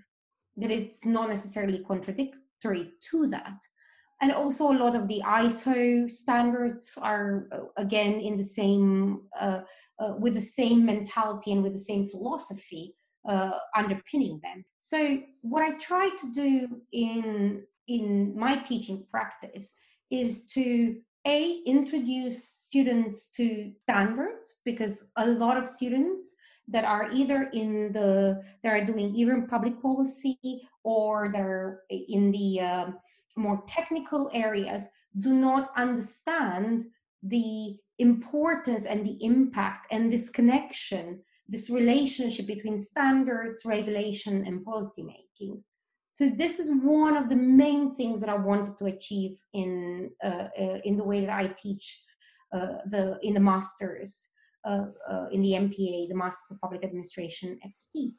that 0.58 0.72
it's 0.72 1.06
not 1.06 1.30
necessarily 1.30 1.84
contradictory 1.84 2.92
to 3.12 3.28
that. 3.28 3.60
And 4.22 4.32
also 4.32 4.72
a 4.72 4.78
lot 4.78 4.96
of 4.96 5.08
the 5.08 5.22
iso 5.26 6.10
standards 6.10 6.98
are 7.02 7.48
uh, 7.52 7.82
again 7.82 8.22
in 8.22 8.38
the 8.38 8.44
same 8.44 9.22
uh, 9.40 9.62
uh, 10.00 10.14
with 10.18 10.36
the 10.36 10.42
same 10.42 10.86
mentality 10.86 11.52
and 11.52 11.64
with 11.64 11.74
the 11.74 11.80
same 11.80 12.08
philosophy 12.08 12.96
uh, 13.28 13.52
underpinning 13.76 14.40
them. 14.44 14.64
So 14.80 15.20
what 15.42 15.64
i 15.64 15.78
try 15.78 16.10
to 16.10 16.32
do 16.32 16.68
in 16.94 17.64
in 17.88 18.34
my 18.38 18.58
teaching 18.58 19.06
practice 19.12 19.74
is 20.10 20.46
to 20.48 20.96
a 21.26 21.62
introduce 21.66 22.44
students 22.44 23.28
to 23.32 23.72
standards 23.82 24.56
because 24.66 25.10
a 25.18 25.26
lot 25.26 25.58
of 25.58 25.70
students 25.70 26.34
that 26.68 26.86
are 26.86 27.10
either 27.12 27.50
in 27.54 27.92
the 27.92 28.42
that 28.64 28.70
are 28.70 28.86
doing 28.86 29.16
either 29.16 29.34
in 29.34 29.48
public 29.48 29.82
policy 29.82 30.62
or 30.84 31.30
that 31.32 31.42
are 31.42 31.82
in 31.90 32.32
the 32.32 32.60
um, 32.60 32.98
more 33.36 33.64
technical 33.68 34.30
areas 34.34 34.88
do 35.20 35.34
not 35.34 35.72
understand 35.78 36.86
the 37.24 37.78
importance 38.00 38.86
and 38.86 39.06
the 39.06 39.18
impact 39.24 39.88
and 39.92 40.12
this 40.12 40.30
connection 40.30 41.22
this 41.50 41.70
relationship 41.70 42.48
between 42.48 42.80
standards 42.80 43.66
regulation 43.66 44.46
and 44.48 44.64
policy 44.64 45.04
making 45.04 45.62
so 46.14 46.30
this 46.30 46.60
is 46.60 46.72
one 46.72 47.18
of 47.18 47.28
the 47.28 47.36
main 47.36 47.94
things 47.96 48.22
that 48.22 48.30
i 48.30 48.36
wanted 48.36 48.78
to 48.78 48.86
achieve 48.86 49.38
in 49.54 50.10
uh, 50.24 50.48
uh, 50.64 50.80
in 50.86 50.96
the 50.98 51.04
way 51.04 51.20
that 51.20 51.30
i 51.30 51.48
teach 51.48 52.02
uh, 52.54 52.78
the 52.92 53.20
in 53.24 53.34
the 53.34 53.40
masters 53.40 54.30
uh, 54.66 54.86
uh, 55.12 55.26
in 55.34 55.42
the 55.42 55.52
MPA, 55.52 56.08
the 56.08 56.16
Masters 56.16 56.56
of 56.56 56.62
Public 56.62 56.86
Administration 56.86 57.60
at 57.66 57.78
STEaPP. 57.78 58.16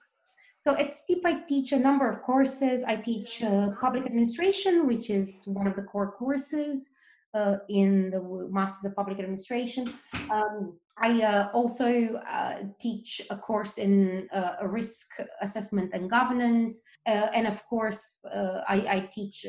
So 0.59 0.77
at 0.77 0.95
STEaPP, 0.95 1.25
I 1.25 1.41
teach 1.49 1.73
a 1.73 1.79
number 1.79 2.07
of 2.07 2.21
courses. 2.21 2.83
I 2.85 2.97
teach 2.97 3.43
uh, 3.43 3.71
public 3.81 4.05
administration, 4.05 4.87
which 4.87 5.09
is 5.09 5.45
one 5.47 5.67
of 5.67 5.75
the 5.75 5.83
core 5.83 6.13
courses 6.13 6.91
uh, 7.35 7.57
in 7.69 8.11
the 8.11 8.49
Masters 8.51 8.91
of 8.91 8.97
Public 8.97 9.19
Administration. 9.19 9.93
Um, 10.31 10.79
I 10.99 11.21
uh, 11.23 11.51
also 11.53 12.15
uh, 12.31 12.63
teach 12.81 13.21
a 13.31 13.37
course 13.37 13.79
in 13.79 14.29
a 14.33 14.69
risk 14.69 15.07
assessment 15.41 15.91
and 15.93 16.09
governance. 16.09 16.81
and 17.05 17.47
of 17.47 17.65
course, 17.67 18.25
I, 18.69 18.77
I, 18.89 19.09
teach 19.11 19.45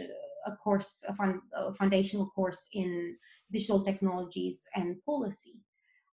a 0.47 0.55
course, 0.55 1.05
a, 1.07 1.13
fun, 1.13 1.41
a 1.53 1.73
foundational 1.73 2.27
course 2.27 2.67
in 2.73 3.15
digital 3.51 3.83
technologies 3.83 4.65
and 4.75 4.97
policy 5.05 5.59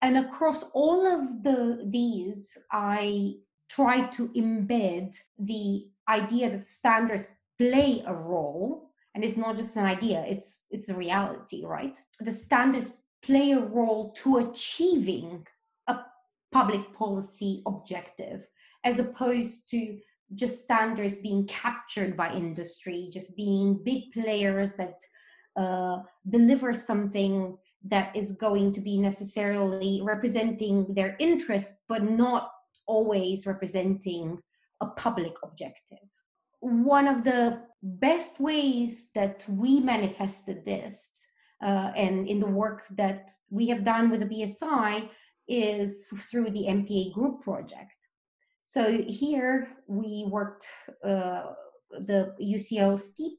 and 0.02 0.18
across 0.18 0.70
all 0.74 1.07
of 1.07 1.42
the 1.42 1.88
these 1.90 2.57
i 2.72 3.33
try 3.68 4.07
to 4.09 4.29
embed 4.29 5.14
the 5.38 5.87
idea 6.09 6.50
that 6.50 6.66
standards 6.66 7.29
play 7.59 8.02
a 8.07 8.14
role 8.14 8.90
and 9.16 9.24
it's 9.24 9.37
not 9.37 9.57
just 9.57 9.76
an 9.76 9.85
idea 9.85 10.24
it's 10.29 10.66
it's 10.70 10.88
a 10.88 10.94
reality 10.94 11.64
right 11.64 11.98
the 12.20 12.31
standards 12.31 12.92
play 13.24 13.52
a 13.52 13.61
role 13.61 14.12
to 14.12 14.37
achieving 14.37 15.44
a 15.88 15.96
public 16.52 16.94
policy 16.94 17.62
objective 17.66 18.46
as 18.85 19.00
opposed 19.00 19.68
to 19.68 19.98
just 20.37 20.62
standards 20.62 21.16
being 21.18 21.44
captured 21.46 22.16
by 22.16 22.33
industry 22.33 23.09
just 23.12 23.37
being 23.37 23.83
big 23.83 24.12
players 24.12 24.76
that 24.76 24.94
uh, 25.57 26.02
deliver 26.29 26.74
something 26.74 27.57
that 27.88 28.14
is 28.16 28.33
going 28.33 28.72
to 28.72 28.81
be 28.81 28.98
necessarily 28.98 30.00
representing 30.05 30.87
their 30.94 31.16
interests, 31.18 31.79
but 31.88 32.02
not 32.02 32.50
always 32.87 33.46
representing 33.46 34.38
a 34.81 34.87
public 34.87 35.33
objective. 35.42 36.07
One 36.61 37.07
of 37.09 37.24
the 37.24 37.62
best 37.82 38.40
ways 38.40 39.10
that 39.14 39.44
we 39.48 39.80
manifested 39.80 40.64
this, 40.64 41.10
uh, 41.62 41.92
and 41.96 42.28
in 42.28 42.40
the 42.40 42.48
work 42.48 42.84
that 42.92 43.30
we 43.50 43.66
have 43.68 43.84
done 43.84 44.10
with 44.10 44.20
the 44.20 44.26
BSI, 44.26 45.08
is 45.48 46.08
through 46.30 46.50
the 46.50 46.66
MPA 46.66 47.12
group 47.12 47.40
project. 47.42 48.08
So 48.64 49.02
here 49.06 49.68
we 49.86 50.26
worked, 50.28 50.66
uh, 51.04 51.52
the 51.90 52.34
UCL 52.42 52.98
STEaPP 52.98 53.38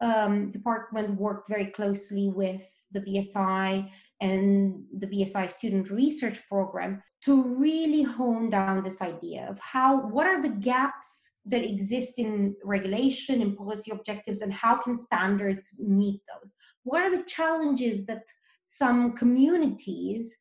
um, 0.00 0.50
department 0.50 1.18
worked 1.18 1.48
very 1.48 1.66
closely 1.66 2.28
with 2.28 2.70
the 2.92 3.00
BSI 3.00 3.90
and 4.20 4.84
the 4.98 5.06
BSI 5.06 5.48
student 5.48 5.90
research 5.90 6.46
program 6.48 7.02
to 7.22 7.42
really 7.56 8.02
hone 8.02 8.50
down 8.50 8.82
this 8.82 9.02
idea 9.02 9.46
of 9.48 9.58
how 9.58 10.06
what 10.08 10.26
are 10.26 10.40
the 10.40 10.48
gaps 10.48 11.30
that 11.48 11.64
exist 11.64 12.18
in 12.18 12.54
regulation 12.64 13.42
and 13.42 13.56
policy 13.56 13.90
objectives 13.90 14.40
and 14.40 14.52
how 14.52 14.76
can 14.76 14.94
standards 14.94 15.74
meet 15.78 16.20
those? 16.32 16.54
What 16.84 17.02
are 17.02 17.16
the 17.16 17.24
challenges 17.24 18.06
that 18.06 18.24
some 18.64 19.12
communities 19.12 20.36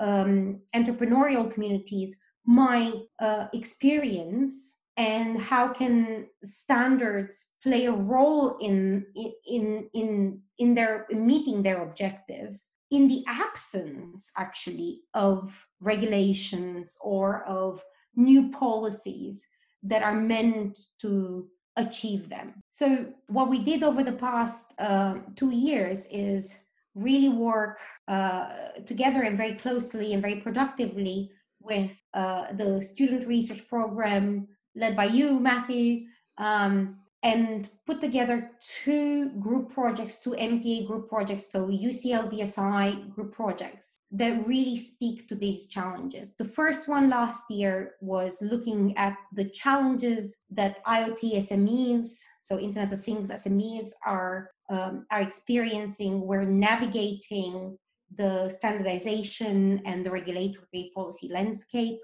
um, 0.00 0.60
entrepreneurial 0.74 1.50
communities 1.50 2.16
might 2.46 2.94
uh, 3.20 3.46
experience? 3.52 4.78
And 4.96 5.38
how 5.38 5.72
can 5.72 6.26
standards 6.44 7.48
play 7.62 7.86
a 7.86 7.92
role 7.92 8.58
in 8.60 9.06
in 9.46 9.88
in 9.94 10.40
in 10.58 10.74
their 10.74 11.06
in 11.10 11.26
meeting 11.26 11.62
their 11.62 11.82
objectives? 11.82 12.68
In 12.90 13.08
the 13.08 13.24
absence 13.26 14.30
actually 14.36 15.00
of 15.14 15.66
regulations 15.80 16.98
or 17.00 17.42
of 17.44 17.82
new 18.16 18.50
policies 18.50 19.46
that 19.82 20.02
are 20.02 20.14
meant 20.14 20.78
to 21.00 21.48
achieve 21.76 22.28
them. 22.28 22.54
So 22.70 23.06
what 23.28 23.48
we 23.48 23.58
did 23.58 23.82
over 23.82 24.02
the 24.02 24.12
past 24.12 24.74
uh, 24.78 25.16
two 25.36 25.50
years 25.50 26.06
is 26.10 26.58
really 26.94 27.30
work 27.30 27.78
uh, 28.08 28.48
together 28.84 29.22
and 29.22 29.36
very 29.36 29.54
closely 29.54 30.12
and 30.12 30.20
very 30.20 30.40
productively 30.40 31.30
with 31.60 32.02
uh, 32.12 32.52
the 32.52 32.82
student 32.82 33.26
research 33.26 33.66
program 33.68 34.48
led 34.74 34.96
by 34.96 35.04
you, 35.06 35.38
Matthew, 35.38 36.06
um, 36.38 36.96
and 37.22 37.70
put 37.86 38.00
together 38.00 38.50
two 38.60 39.30
group 39.38 39.72
projects, 39.72 40.18
two 40.18 40.30
MPA 40.30 40.86
group 40.86 41.08
projects, 41.08 41.52
so 41.52 41.68
UCL 41.68 42.32
BSI 42.32 43.10
group 43.14 43.32
projects 43.32 44.00
that 44.10 44.46
really 44.46 44.76
speak 44.76 45.28
to 45.28 45.36
these 45.36 45.68
challenges. 45.68 46.34
The 46.36 46.44
first 46.44 46.88
one 46.88 47.08
last 47.08 47.44
year 47.48 47.94
was 48.00 48.42
looking 48.42 48.96
at 48.96 49.16
the 49.34 49.48
challenges 49.50 50.38
that 50.50 50.84
IoT 50.84 51.36
SMEs, 51.48 52.18
so 52.40 52.58
Internet 52.58 52.92
of 52.92 53.04
Things 53.04 53.30
SMEs, 53.30 53.90
are 54.04 54.50
um, 54.70 55.06
are 55.10 55.20
experiencing. 55.20 56.26
We're 56.26 56.44
navigating 56.44 57.76
the 58.16 58.48
standardization 58.48 59.82
and 59.84 60.04
the 60.04 60.10
regulatory 60.10 60.90
policy 60.94 61.28
landscape 61.28 61.98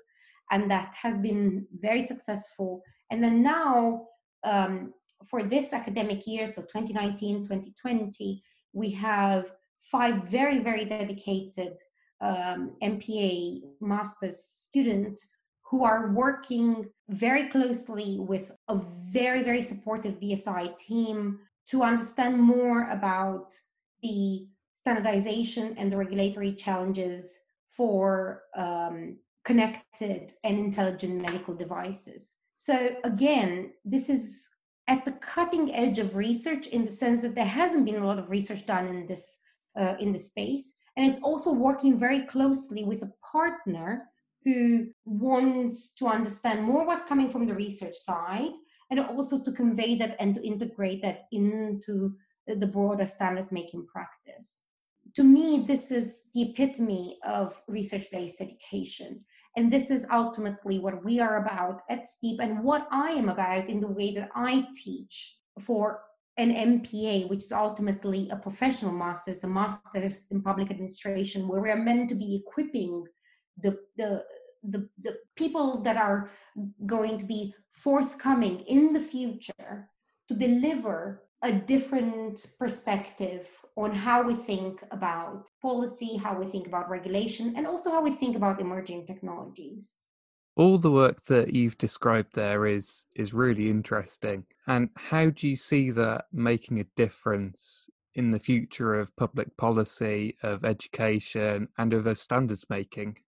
and 0.50 0.70
that 0.70 0.94
has 1.00 1.18
been 1.18 1.66
very 1.81 2.02
successful. 2.02 2.83
And 3.11 3.22
then 3.22 3.42
now, 3.42 4.07
um, 4.44 4.94
for 5.24 5.42
this 5.42 5.72
academic 5.72 6.26
year, 6.26 6.48
so 6.48 6.62
2019 6.62 7.42
2020, 7.42 8.42
we 8.72 8.90
have 8.90 9.52
five 9.81 10.28
very, 10.28 10.59
very 10.59 10.85
dedicated 10.85 11.78
um, 12.20 12.76
MPA 12.83 13.62
master's 13.81 14.38
students 14.38 15.28
who 15.70 15.85
are 15.85 16.12
working 16.12 16.87
very 17.11 17.48
closely 17.48 18.18
with 18.18 18.52
a 18.68 18.81
very, 19.12 19.42
very 19.42 19.62
supportive 19.62 20.18
BSI 20.18 20.76
team 20.78 21.38
to 21.66 21.83
understand 21.83 22.40
more 22.40 22.88
about 22.90 23.52
the 24.02 24.46
standardization 24.74 25.74
and 25.76 25.92
the 25.92 25.96
regulatory 25.96 26.54
challenges 26.54 27.38
for 27.68 28.42
um, 28.57 29.18
connected 29.44 30.33
and 30.44 30.59
intelligent 30.59 31.20
medical 31.20 31.54
devices. 31.54 32.33
So, 32.57 32.96
again, 33.04 33.72
this 33.85 34.09
is 34.09 34.48
at 34.88 35.05
the 35.05 35.12
cutting 35.12 35.74
edge 35.74 35.98
of 35.98 36.16
research 36.16 36.66
in 36.68 36.85
the 36.85 36.90
sense 36.90 37.20
that 37.20 37.35
there 37.35 37.44
hasn't 37.44 37.85
been 37.85 38.03
a 38.03 38.07
lot 38.07 38.18
of 38.18 38.31
research 38.31 38.66
done 38.66 38.88
in 38.88 39.07
this 39.07 39.38
uh, 39.79 39.94
in 40.01 40.12
this 40.12 40.29
space. 40.29 40.74
And 40.96 41.09
it's 41.09 41.20
also 41.20 41.53
working 41.53 41.98
very 41.98 42.22
closely 42.22 42.83
with 42.83 43.03
a 43.03 43.12
partner 43.31 44.09
who 44.44 44.88
wants 45.05 45.94
to 45.94 46.09
understand 46.09 46.64
more 46.64 46.85
what's 46.85 47.05
coming 47.05 47.29
from 47.29 47.46
the 47.46 47.55
research 47.55 47.96
side 47.96 48.53
and 48.90 48.98
also 48.98 49.40
to 49.42 49.53
convey 49.53 49.94
that 49.96 50.16
and 50.18 50.35
to 50.35 50.46
integrate 50.46 51.03
that 51.03 51.27
into 51.31 52.14
the 52.46 52.66
broader 52.66 53.07
standards 53.07 53.53
making 53.53 53.87
practice. 53.87 54.64
To 55.14 55.22
me 55.22 55.64
this 55.66 55.90
is 55.90 56.22
the 56.35 56.42
epitome 56.42 57.18
of 57.27 57.61
research 57.68 58.07
based 58.11 58.40
education 58.40 59.24
and 59.57 59.71
this 59.71 59.91
is 59.91 60.07
ultimately 60.13 60.79
what 60.79 61.05
we 61.05 61.21
are 61.21 61.43
about 61.43 61.83
at 61.89 62.09
STEaPP 62.09 62.41
and 62.41 62.63
what 62.63 62.87
I 62.91 63.11
am 63.11 63.29
about 63.29 63.69
in 63.69 63.81
the 63.81 63.89
way 63.89 64.15
that 64.15 64.29
I 64.35 64.67
teach 64.75 65.37
for 65.61 66.01
an 66.37 66.53
MPA, 66.53 67.29
which 67.29 67.43
is 67.43 67.53
ultimately 67.53 68.29
a 68.31 68.37
professional 68.37 68.93
master's, 68.93 69.43
a 69.43 69.49
master's 69.49 70.29
in 70.31 70.41
public 70.41 70.71
administration, 70.71 71.49
where 71.49 71.61
we 71.61 71.71
are 71.71 71.77
meant 71.77 72.09
to 72.11 72.15
be 72.15 72.37
equipping 72.37 73.05
the, 73.61 73.77
the, 73.97 74.25
the, 74.63 74.89
the 75.03 75.17
people 75.35 75.83
that 75.83 75.97
are 75.97 76.31
going 76.87 77.19
to 77.19 77.25
be 77.25 77.53
forthcoming 77.71 78.61
in 78.61 78.93
the 78.93 79.01
future 79.01 79.89
to 80.29 80.35
deliver 80.35 81.28
a 81.42 81.53
different 81.53 82.46
perspective 82.59 83.48
on 83.77 83.92
how 83.92 84.22
we 84.22 84.35
think 84.35 84.83
about 84.90 85.48
policy, 85.62 86.16
how 86.16 86.37
we 86.38 86.46
think 86.46 86.66
about 86.66 86.90
regulation, 86.90 87.55
and 87.57 87.66
also 87.66 87.90
how 87.90 88.03
we 88.03 88.11
think 88.11 88.37
about 88.37 88.61
emerging 88.61 89.07
technologies. 89.07 89.96
All 90.57 90.79
the 90.79 90.90
work 90.90 91.22
that 91.27 91.55
you've 91.55 91.79
described 91.79 92.35
there 92.35 92.66
is 92.66 93.07
is 93.14 93.33
really 93.33 93.70
interesting. 93.70 94.44
And 94.66 94.90
how 94.96 95.31
do 95.31 95.46
you 95.46 95.55
see 95.55 95.92
that 95.92 96.27
making 96.33 96.81
a 96.81 96.87
difference 96.96 97.88
in 98.16 98.33
the 98.33 98.40
future 98.40 98.94
of 98.94 99.14
public 99.14 99.57
policy, 99.57 100.37
of 100.42 100.64
education, 100.64 101.68
and 101.79 101.94
of 101.94 102.18
standards 102.18 102.66
making? 102.68 103.18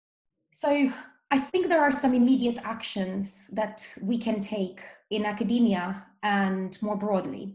So 0.53 0.91
I 1.31 1.39
think 1.39 1.69
there 1.69 1.81
are 1.81 1.93
some 1.93 2.13
immediate 2.13 2.59
actions 2.65 3.49
that 3.53 3.87
we 4.03 4.19
can 4.19 4.41
take 4.41 4.81
in 5.11 5.25
academia 5.25 6.05
and 6.25 6.77
more 6.83 6.97
broadly. 6.97 7.55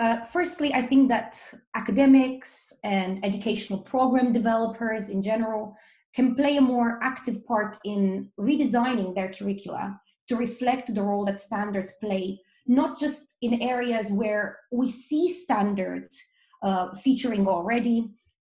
Uh, 0.00 0.24
firstly, 0.24 0.72
I 0.72 0.80
think 0.80 1.10
that 1.10 1.38
academics 1.76 2.72
and 2.84 3.22
educational 3.22 3.80
program 3.80 4.32
developers 4.32 5.10
in 5.10 5.22
general 5.22 5.76
can 6.14 6.34
play 6.34 6.56
a 6.56 6.60
more 6.62 6.98
active 7.02 7.44
part 7.44 7.76
in 7.84 8.30
redesigning 8.40 9.14
their 9.14 9.30
curricula 9.30 10.00
to 10.28 10.36
reflect 10.36 10.94
the 10.94 11.02
role 11.02 11.26
that 11.26 11.38
standards 11.38 11.92
play, 12.00 12.40
not 12.66 12.98
just 12.98 13.36
in 13.42 13.60
areas 13.60 14.10
where 14.10 14.56
we 14.72 14.88
see 14.88 15.28
standards 15.28 16.18
uh, 16.62 16.94
featuring 16.94 17.46
already, 17.46 18.08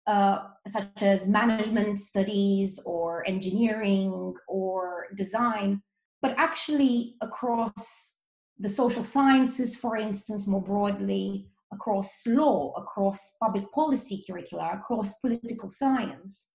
uh, 0.07 0.41
such 0.67 1.03
as 1.03 1.27
management 1.27 1.99
studies 1.99 2.79
or 2.85 3.27
engineering 3.27 4.35
or 4.49 5.07
design, 5.17 5.81
but 6.21 6.35
actually 6.37 7.15
across 7.23 8.18
the 8.59 8.69
social 8.69 9.05
sciences, 9.05 9.77
for 9.77 9.97
instance, 9.97 10.47
more 10.47 10.63
broadly, 10.63 11.47
across 11.73 12.27
law, 12.27 12.73
across 12.77 13.37
public 13.41 13.71
policy 13.73 14.23
curricula, 14.27 14.71
across 14.75 15.19
political 15.19 15.69
science. 15.69 16.51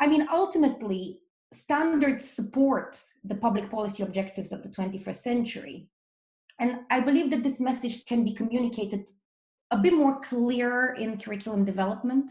I 0.00 0.06
mean, 0.06 0.26
ultimately, 0.30 1.20
standards 1.52 2.28
support 2.28 3.00
the 3.24 3.36
public 3.36 3.70
policy 3.70 4.02
objectives 4.02 4.52
of 4.52 4.62
the 4.62 4.68
21st 4.68 5.14
century. 5.16 5.88
And 6.58 6.80
I 6.90 7.00
believe 7.00 7.30
that 7.30 7.42
this 7.42 7.60
message 7.60 8.04
can 8.06 8.24
be 8.24 8.32
communicated 8.32 9.10
a 9.70 9.76
bit 9.76 9.92
more 9.92 10.20
clear 10.20 10.94
in 10.94 11.18
curriculum 11.18 11.64
development 11.64 12.30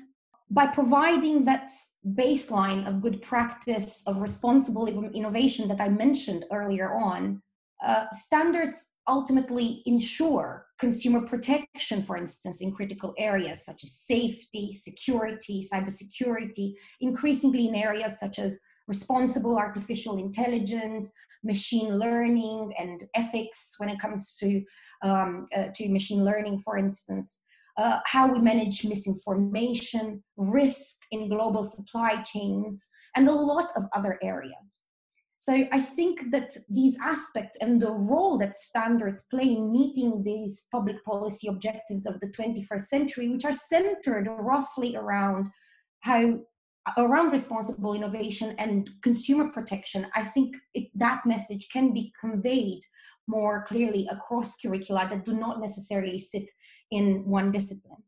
by 0.52 0.68
providing 0.68 1.44
that 1.46 1.72
baseline 2.14 2.88
of 2.88 3.02
good 3.02 3.22
practice 3.22 4.04
of 4.06 4.22
responsible 4.22 4.88
innovation 4.88 5.68
that 5.68 5.82
I 5.82 5.90
mentioned 5.90 6.46
earlier 6.52 6.94
on. 6.94 7.42
Uh, 7.84 8.06
standards 8.12 8.86
ultimately 9.08 9.84
ensure 9.86 10.66
consumer 10.80 11.22
protection, 11.22 12.02
for 12.02 12.18
instance, 12.18 12.62
in 12.62 12.72
critical 12.72 13.14
areas 13.18 13.64
such 13.64 13.84
as 13.84 13.94
safety, 13.94 14.74
security, 14.74 15.66
cybersecurity, 15.72 16.74
increasingly 17.02 17.68
in 17.68 17.76
areas 17.76 18.20
such 18.20 18.40
as 18.40 18.60
responsible 18.88 19.58
artificial 19.58 20.18
intelligence, 20.18 21.12
machine 21.44 21.98
learning, 21.98 22.74
and 22.78 23.04
ethics 23.16 23.76
when 23.78 23.90
it 23.90 24.00
comes 24.00 24.36
to, 24.38 24.62
um, 25.04 25.46
uh, 25.56 25.68
to 25.76 25.90
machine 25.90 26.24
learning, 26.24 26.60
for 26.60 26.78
instance. 26.78 27.42
Uh, 27.78 28.00
how 28.06 28.32
we 28.32 28.40
manage 28.40 28.86
misinformation, 28.86 30.24
risk 30.38 30.96
in 31.12 31.28
global 31.28 31.64
supply 31.64 32.22
chains, 32.24 32.90
and 33.16 33.28
a 33.28 33.32
lot 33.32 33.70
of 33.76 33.84
other 33.94 34.18
areas. 34.24 34.85
So 35.48 35.54
I 35.72 35.80
think 35.80 36.32
that 36.32 36.58
these 36.72 36.98
aspects 37.00 37.56
and 37.62 37.80
the 37.80 37.92
role 37.92 38.36
that 38.40 38.56
standards 38.56 39.26
play 39.30 39.44
in 39.44 39.72
meeting 39.72 40.24
these 40.24 40.66
public 40.72 41.06
policy 41.06 41.48
objectives 41.48 42.08
of 42.08 42.20
the 42.20 42.30
21st 42.30 42.82
century, 42.82 43.30
which 43.30 43.46
are 43.46 43.54
centered 43.54 44.28
roughly 44.40 44.96
around 44.96 45.50
how 46.00 46.40
around 46.98 47.30
responsible 47.32 47.94
innovation 47.94 48.56
and 48.58 48.90
consumer 49.04 49.50
protection, 49.50 50.08
I 50.16 50.24
think 50.24 50.56
it, 50.74 50.88
that 50.96 51.22
message 51.28 51.68
can 51.72 51.94
be 51.94 52.12
conveyed 52.20 52.80
more 53.28 53.66
clearly 53.68 54.08
across 54.12 54.56
curricula 54.56 55.08
that 55.12 55.26
do 55.26 55.34
not 55.34 55.62
necessarily 55.62 56.18
sit 56.18 56.50
in 56.90 57.24
one 57.24 57.52
discipline. 57.52 58.02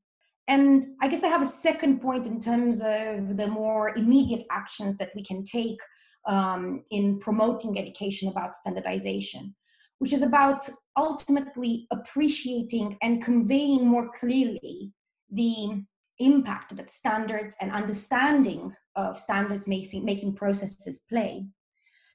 And 0.47 0.83
I 1.03 1.07
guess 1.07 1.23
I 1.23 1.27
have 1.27 1.43
a 1.43 1.53
second 1.67 2.01
point 2.01 2.25
in 2.25 2.39
terms 2.39 2.81
of 2.81 3.37
the 3.37 3.47
more 3.47 3.95
immediate 3.95 4.45
actions 4.49 4.97
that 4.97 5.11
we 5.15 5.23
can 5.23 5.43
take 5.43 5.77
um, 6.27 6.83
in 6.91 7.19
promoting 7.19 7.79
education 7.79 8.29
about 8.29 8.55
standardization, 8.55 9.55
which 9.99 10.13
is 10.13 10.21
about 10.21 10.69
ultimately 10.95 11.87
appreciating 11.91 12.97
and 13.01 13.23
conveying 13.23 13.87
more 13.87 14.09
clearly 14.09 14.91
the 15.31 15.83
impact 16.19 16.75
that 16.75 16.91
standards 16.91 17.55
and 17.61 17.71
understanding 17.71 18.75
of 18.95 19.19
standards 19.19 19.67
making, 19.67 20.03
making 20.03 20.35
processes 20.35 21.01
play. 21.09 21.45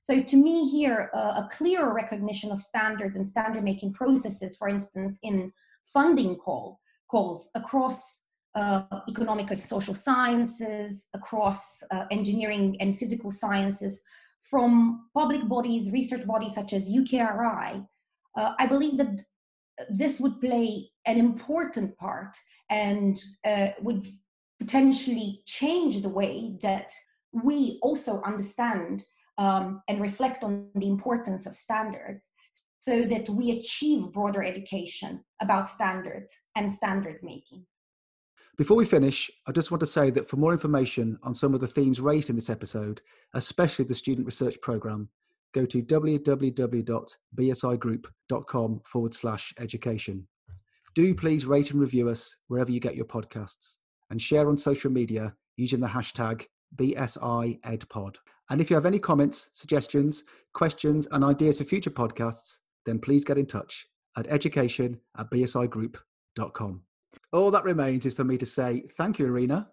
So 0.01 0.21
to 0.21 0.37
me 0.37 0.69
here, 0.69 1.11
uh, 1.15 1.45
a 1.45 1.49
clearer 1.53 1.95
recognition 1.95 2.51
of 2.51 2.61
standards 2.61 3.17
and 3.17 3.27
standard 3.27 3.63
making 3.63 3.93
processes, 3.93 4.57
for 4.57 4.69
instance, 4.69 5.19
in 5.23 5.53
funding 5.85 6.37
call, 6.37 6.81
calls 7.09 7.51
across 7.55 8.23
uh, 8.55 8.83
economic 9.09 9.51
and 9.51 9.63
social 9.63 9.95
sciences, 9.95 11.07
across 11.15 11.83
uh, 11.91 12.05
engineering 12.11 12.77
and 12.81 12.97
physical 12.97 13.31
sciences, 13.31 14.03
from 14.51 15.09
public 15.15 15.49
bodies, 15.49 15.91
research 15.93 16.27
bodies 16.27 16.55
such 16.55 16.73
as 16.73 16.93
UKRI, 16.93 17.87
uh, 18.37 18.53
I 18.59 18.67
believe 18.67 18.99
that 18.99 19.23
this 19.89 20.21
would 20.21 20.41
play 20.41 20.91
an 21.07 21.19
important 21.19 21.97
part 21.97 22.37
and 22.71 23.19
uh, 23.45 23.69
would 23.81 24.07
potentially 24.59 25.43
change 25.47 26.03
the 26.03 26.09
way 26.09 26.57
that 26.63 26.91
we 27.33 27.79
also 27.83 28.21
understand 28.23 29.05
um, 29.39 29.83
and 29.89 30.01
reflect 30.01 30.45
on 30.45 30.69
the 30.75 30.89
importance 30.89 31.47
of 31.47 31.55
standards 31.57 32.31
so 32.79 33.03
that 33.05 33.29
we 33.29 33.53
achieve 33.53 34.13
broader 34.13 34.43
education 34.43 35.23
about 35.41 35.69
standards 35.69 36.37
and 36.57 36.71
standards 36.71 37.23
making. 37.23 37.65
Before 38.63 38.77
we 38.77 38.87
finish, 38.87 39.29
I 39.45 39.51
just 39.51 39.73
want 39.73 39.81
to 39.81 39.87
say 39.87 40.11
that 40.11 40.31
for 40.31 40.37
more 40.37 40.53
information 40.53 41.19
on 41.25 41.35
some 41.35 41.53
of 41.53 41.61
the 41.61 41.67
themes 41.67 41.99
raised 41.99 42.31
in 42.31 42.37
this 42.37 42.49
episode, 42.49 43.01
especially 43.35 43.87
the 43.87 43.93
Student 43.93 44.25
Research 44.25 44.61
Programme, 44.61 45.09
go 45.53 45.67
to 45.67 45.83
www.bsigroup.com 45.83 48.81
forward 48.85 49.15
slash 49.15 49.53
education. 49.59 50.29
Do 50.95 51.13
please 51.13 51.45
rate 51.45 51.73
and 51.73 51.81
review 51.81 52.09
us 52.09 52.37
wherever 52.47 52.71
you 52.71 52.79
get 52.79 52.95
your 52.95 53.05
podcasts 53.05 53.79
and 54.11 54.23
share 54.23 54.49
on 54.49 54.57
social 54.57 54.93
media 54.93 55.35
using 55.57 55.81
the 55.81 55.89
hashtag 55.89 56.45
BSIEdPod. 56.77 58.19
And 58.49 58.61
if 58.61 58.71
you 58.71 58.77
have 58.77 58.87
any 58.87 59.01
comments, 59.01 59.51
suggestions, 59.53 60.23
questions, 60.55 61.09
and 61.11 61.25
ideas 61.25 61.59
for 61.59 61.65
future 61.65 61.91
podcasts, 61.91 62.61
then 62.87 63.01
please 63.01 63.25
get 63.25 63.39
in 63.39 63.47
touch 63.47 63.89
at 64.17 64.29
education 64.29 65.01
at 65.19 65.33
bsigroup.com. 65.33 66.83
All 67.33 67.51
that 67.51 67.65
remains 67.65 68.05
is 68.05 68.15
for 68.15 68.25
me 68.25 68.37
to 68.39 68.47
say 68.47 68.85
thank 68.97 69.19
you, 69.19 69.27
Irina. 69.27 69.71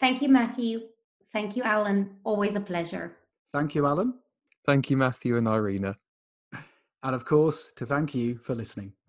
Thank 0.00 0.22
you, 0.22 0.28
Matthew. 0.28 0.80
Thank 1.32 1.56
you, 1.56 1.62
Alan. 1.62 2.16
Always 2.24 2.56
a 2.56 2.60
pleasure. 2.60 3.16
Thank 3.52 3.74
you, 3.74 3.86
Alan. 3.86 4.14
Thank 4.64 4.90
you, 4.90 4.96
Matthew 4.96 5.36
and 5.36 5.46
Irina. 5.46 5.96
And 7.02 7.14
of 7.14 7.24
course, 7.24 7.72
to 7.76 7.86
thank 7.86 8.14
you 8.14 8.38
for 8.38 8.54
listening. 8.54 8.92